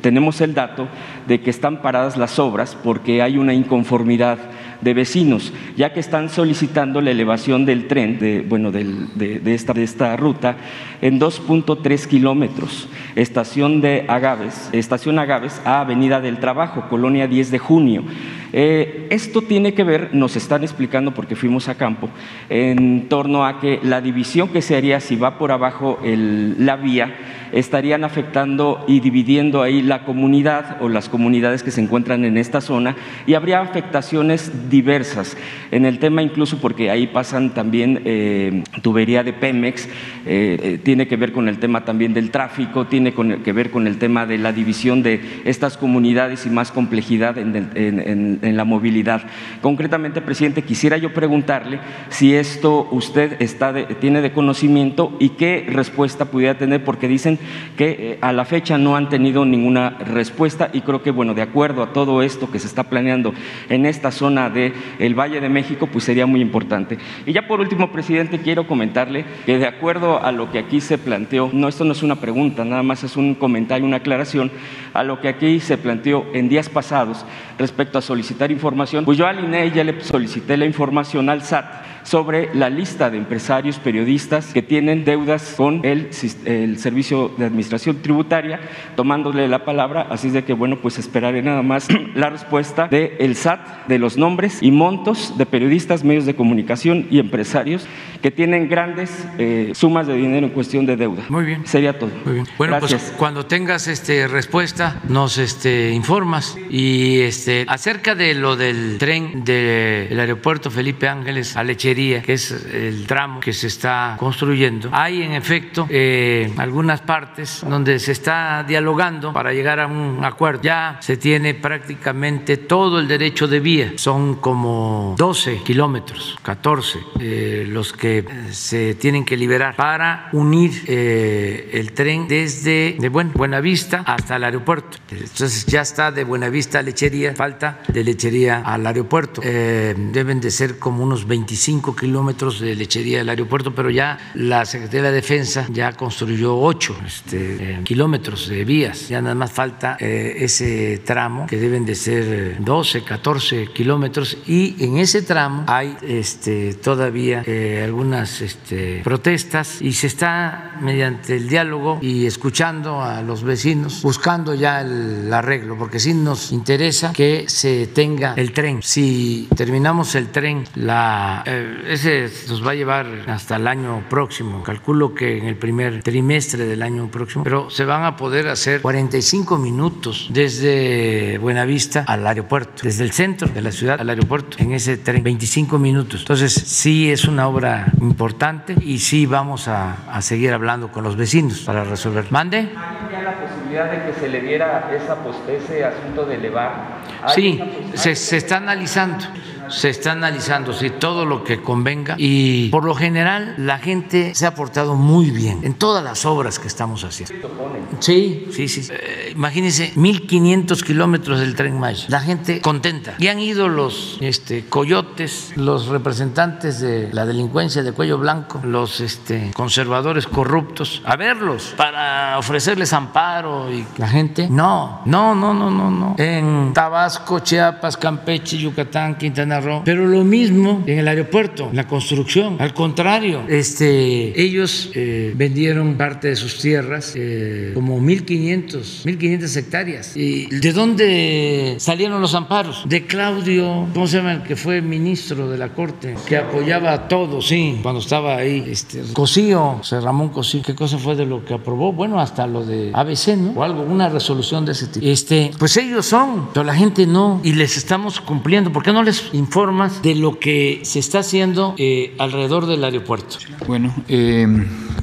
[0.00, 0.88] tenemos el dato
[1.26, 4.38] de que están paradas las obras porque hay una inconformidad
[4.80, 9.82] de vecinos, ya que están solicitando la elevación del tren, de, bueno, de, esta, de
[9.82, 10.56] esta ruta,
[11.02, 17.58] en 2.3 kilómetros, estación de Agaves, estación Agaves a Avenida del Trabajo, Colonia 10 de
[17.58, 18.04] Junio.
[18.52, 22.08] Eh, esto tiene que ver, nos están explicando porque fuimos a campo,
[22.48, 27.14] en torno a que la división que se haría si va por abajo la vía,
[27.52, 32.60] estarían afectando y dividiendo ahí la comunidad o las comunidades que se encuentran en esta
[32.60, 32.96] zona
[33.26, 35.36] y habría afectaciones diversas
[35.70, 39.88] en el tema incluso porque ahí pasan también eh, tubería de Pemex,
[40.26, 43.98] eh, tiene que ver con el tema también del tráfico, tiene que ver con el
[43.98, 49.22] tema de la división de estas comunidades y más complejidad en la movilidad.
[49.60, 56.26] Concretamente, presidente, quisiera yo preguntarle si esto usted está tiene de conocimiento y qué respuesta
[56.26, 57.38] pudiera tener, porque dicen
[57.76, 61.42] que eh, a la fecha no han tenido ninguna respuesta y creo que, bueno, de
[61.42, 63.32] acuerdo a todo esto que se está planeando
[63.68, 66.98] en esta zona del el Valle de México, pues sería muy importante.
[67.26, 70.98] Y ya por último, presidente, quiero comentarle que de acuerdo a lo que aquí se
[70.98, 74.50] planteó, no, esto no es una pregunta, nada más es un comentario, una aclaración,
[74.94, 77.24] a lo que aquí se planteó en días pasados
[77.58, 81.89] respecto a solicitar información, pues yo al INE ya le solicité la información al SAT
[82.02, 86.10] sobre la lista de empresarios periodistas que tienen deudas con el,
[86.44, 88.60] el Servicio de Administración Tributaria,
[88.96, 93.36] tomándole la palabra, así de que bueno, pues esperaré nada más la respuesta del el
[93.36, 97.86] SAT de los nombres y montos de periodistas, medios de comunicación y empresarios
[98.22, 101.24] que tienen grandes eh, sumas de dinero en cuestión de deuda.
[101.28, 101.66] Muy bien.
[101.66, 102.10] Sería todo.
[102.24, 102.46] Muy bien.
[102.58, 108.98] Bueno, pues cuando tengas este respuesta nos este informas y este acerca de lo del
[108.98, 114.90] tren del aeropuerto Felipe Ángeles a Leche que es el tramo que se está construyendo,
[114.92, 120.62] hay en efecto eh, algunas partes donde se está dialogando para llegar a un acuerdo.
[120.62, 127.64] Ya se tiene prácticamente todo el derecho de vía, son como 12 kilómetros, 14 eh,
[127.68, 134.36] los que eh, se tienen que liberar para unir el tren desde de Buenavista hasta
[134.36, 134.98] el aeropuerto.
[135.10, 139.40] Entonces ya está de Buenavista a Lechería, falta de Lechería al aeropuerto.
[139.40, 145.02] deben de ser como unos 25 kilómetros de lechería del aeropuerto, pero ya la Secretaría
[145.02, 149.08] de la Defensa ya construyó 8 este, eh, kilómetros de vías.
[149.08, 154.76] Ya nada más falta eh, ese tramo que deben de ser 12, 14 kilómetros y
[154.84, 161.48] en ese tramo hay este, todavía eh, algunas este, protestas y se está mediante el
[161.48, 167.44] diálogo y escuchando a los vecinos buscando ya el arreglo, porque sí nos interesa que
[167.48, 168.82] se tenga el tren.
[168.82, 171.42] Si terminamos el tren, la
[171.86, 174.62] ese nos va a llevar hasta el año próximo.
[174.62, 178.80] Calculo que en el primer trimestre del año próximo, pero se van a poder hacer
[178.80, 184.72] 45 minutos desde Buenavista al aeropuerto, desde el centro de la ciudad al aeropuerto, en
[184.72, 186.20] ese tren, 25 minutos.
[186.20, 191.60] Entonces, sí es una obra importante y sí vamos a, seguir hablando con los vecinos
[191.60, 192.26] para resolver.
[192.30, 192.58] ¿Mande?
[192.58, 195.16] ¿Hay la posibilidad de que se le diera esa,
[195.50, 197.00] ese asunto de elevar?
[197.34, 197.60] Sí,
[197.94, 199.24] se, se está analizando
[199.70, 204.46] se está analizando sí, todo lo que convenga y por lo general la gente se
[204.46, 207.50] ha portado muy bien en todas las obras que estamos haciendo.
[207.98, 208.88] Sí, sí, sí.
[208.90, 212.06] Eh, imagínense, 1.500 kilómetros del tren Maya.
[212.08, 213.14] La gente contenta.
[213.18, 219.00] Y han ido los este, coyotes, los representantes de la delincuencia de cuello blanco, los
[219.00, 224.48] este, conservadores corruptos, a verlos para ofrecerles amparo y la gente.
[224.48, 226.14] No, no, no, no, no, no.
[226.18, 232.56] En Tabasco, Chiapas, Campeche, Yucatán, Quintana Roo, pero lo mismo en el aeropuerto, la construcción.
[232.58, 240.16] Al contrario, este, ellos eh, vendieron parte de sus tierras, eh, como 1.500, 1.500 hectáreas.
[240.16, 242.84] ¿Y de dónde salieron los amparos?
[242.86, 244.32] De Claudio, ¿cómo se llama?
[244.32, 248.64] El que fue ministro de la Corte, que apoyaba a todos, sí, cuando estaba ahí.
[248.68, 251.92] Este, Cosío, Ramón Cosío, ¿qué cosa fue de lo que aprobó?
[251.92, 253.52] Bueno, hasta lo de ABC, ¿no?
[253.52, 255.06] O algo, una resolución de ese tipo.
[255.06, 258.72] Este, pues ellos son, pero la gente no, y les estamos cumpliendo.
[258.72, 263.38] ¿Por qué no les informas de lo que se está haciendo eh, alrededor del aeropuerto?
[263.66, 264.46] Bueno, eh,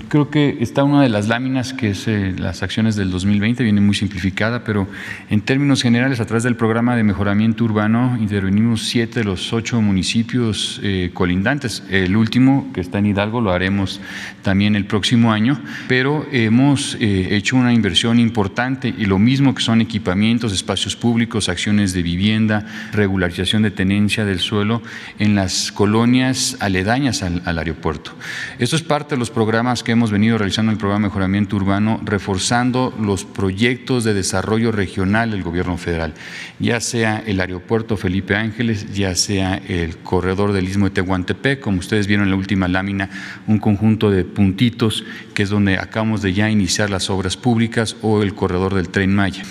[0.07, 3.81] creo que está una de las láminas que es eh, las acciones del 2020, viene
[3.81, 4.87] muy simplificada, pero
[5.29, 9.81] en términos generales, a través del programa de mejoramiento urbano, intervenimos siete de los ocho
[9.81, 11.83] municipios eh, colindantes.
[11.89, 13.99] El último, que está en Hidalgo, lo haremos
[14.43, 19.61] también el próximo año, pero hemos eh, hecho una inversión importante y lo mismo que
[19.61, 24.81] son equipamientos, espacios públicos, acciones de vivienda, regularización de tenencia del suelo
[25.19, 28.15] en las colonias aledañas al, al aeropuerto.
[28.59, 31.99] Esto es parte de los programas que hemos venido realizando el programa de mejoramiento urbano,
[32.03, 36.13] reforzando los proyectos de desarrollo regional del gobierno federal,
[36.59, 41.79] ya sea el aeropuerto Felipe Ángeles, ya sea el corredor del Istmo de Tehuantepec, como
[41.79, 43.09] ustedes vieron en la última lámina,
[43.47, 45.03] un conjunto de puntitos
[45.33, 49.13] que es donde acabamos de ya iniciar las obras públicas o el corredor del Tren
[49.15, 49.43] Maya.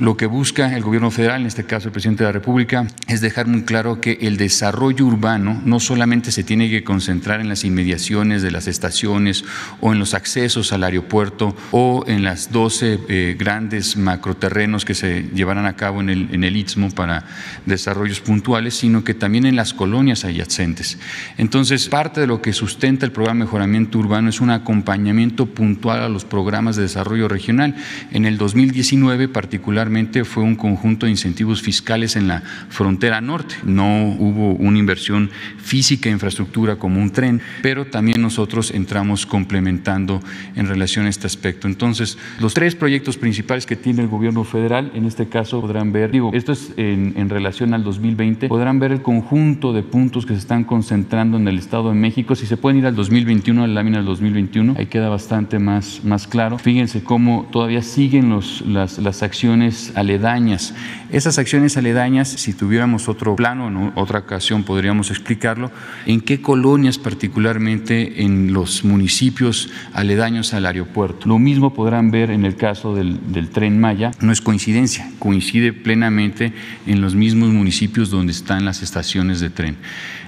[0.00, 3.20] Lo que busca el gobierno federal, en este caso el presidente de la República, es
[3.20, 7.64] dejar muy claro que el desarrollo urbano no solamente se tiene que concentrar en las
[7.64, 9.44] inmediaciones de las estaciones
[9.82, 15.24] o en los accesos al aeropuerto o en las 12 eh, grandes macroterrenos que se
[15.34, 17.26] llevarán a cabo en el, en el Istmo para
[17.66, 20.98] desarrollos puntuales, sino que también en las colonias adyacentes.
[21.36, 26.00] Entonces, parte de lo que sustenta el programa de mejoramiento urbano es un acompañamiento puntual
[26.00, 27.76] a los programas de desarrollo regional.
[28.12, 29.89] En el 2019, particularmente,
[30.24, 33.56] fue un conjunto de incentivos fiscales en la frontera norte.
[33.64, 40.20] No hubo una inversión física en infraestructura como un tren, pero también nosotros entramos complementando
[40.54, 41.66] en relación a este aspecto.
[41.66, 46.10] Entonces, los tres proyectos principales que tiene el gobierno federal, en este caso podrán ver,
[46.10, 50.34] digo, esto es en, en relación al 2020, podrán ver el conjunto de puntos que
[50.34, 52.34] se están concentrando en el Estado de México.
[52.34, 56.02] Si se pueden ir al 2021, a la lámina del 2021, ahí queda bastante más,
[56.04, 56.58] más claro.
[56.58, 60.74] Fíjense cómo todavía siguen los, las, las acciones aledañas.
[61.10, 65.70] Esas acciones aledañas, si tuviéramos otro plano, en otra ocasión podríamos explicarlo,
[66.06, 71.26] en qué colonias particularmente en los municipios aledaños al aeropuerto.
[71.26, 75.72] Lo mismo podrán ver en el caso del, del tren Maya, no es coincidencia, coincide
[75.72, 76.52] plenamente
[76.86, 79.76] en los mismos municipios donde están las estaciones de tren.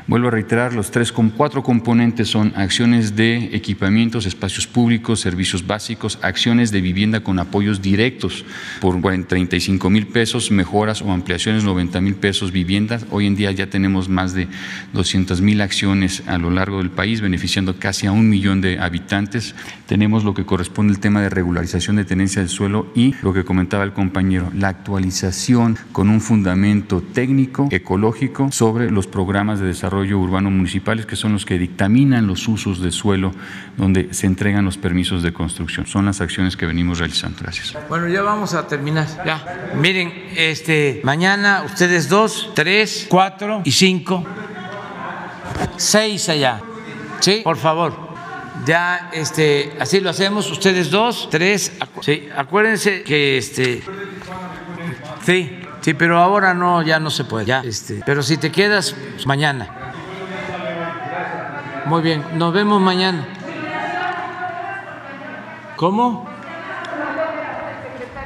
[0.08, 6.18] Vuelvo a reiterar, los tres, cuatro componentes son acciones de equipamientos, espacios públicos, servicios básicos,
[6.22, 8.44] acciones de vivienda con apoyos directos
[8.80, 13.06] por 35 mil pesos, mejoras o ampliaciones 90 mil pesos, viviendas.
[13.10, 14.48] Hoy en día ya tenemos más de
[14.92, 19.54] 200 mil acciones a lo largo del país, beneficiando casi a un millón de habitantes.
[19.86, 23.44] Tenemos lo que corresponde al tema de regularización de tenencia del suelo y lo que
[23.44, 29.92] comentaba el compañero, la actualización con un fundamento técnico, ecológico, sobre los programas de desarrollo
[30.02, 33.32] desarrollo urbano municipales, que son los que dictaminan los usos de suelo
[33.76, 35.86] donde se entregan los permisos de construcción.
[35.86, 37.38] Son las acciones que venimos realizando.
[37.40, 37.76] Gracias.
[37.88, 39.06] Bueno, ya vamos a terminar.
[39.24, 39.70] Ya.
[39.76, 44.24] Miren, este, mañana ustedes dos, tres, cuatro y cinco,
[45.76, 46.60] seis allá.
[47.20, 48.12] Sí, por favor.
[48.66, 50.50] Ya, este, así lo hacemos.
[50.50, 51.72] Ustedes dos, tres.
[52.00, 53.82] Sí, acuérdense que este,
[55.24, 55.58] sí.
[55.80, 57.44] Sí, pero ahora no, ya no se puede.
[57.44, 59.81] Ya, este, pero si te quedas pues, mañana.
[61.86, 63.26] Muy bien, nos vemos mañana.
[65.76, 66.32] ¿Cómo?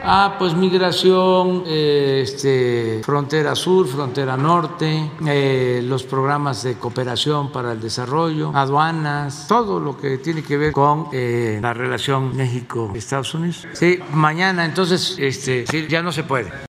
[0.08, 7.72] Ah, pues migración, eh, este, frontera sur, frontera norte, eh, los programas de cooperación para
[7.72, 13.66] el desarrollo, aduanas, todo lo que tiene que ver con eh, la relación México-Estados Unidos.
[13.72, 16.52] Sí, mañana, entonces, este, sí, ya no se puede.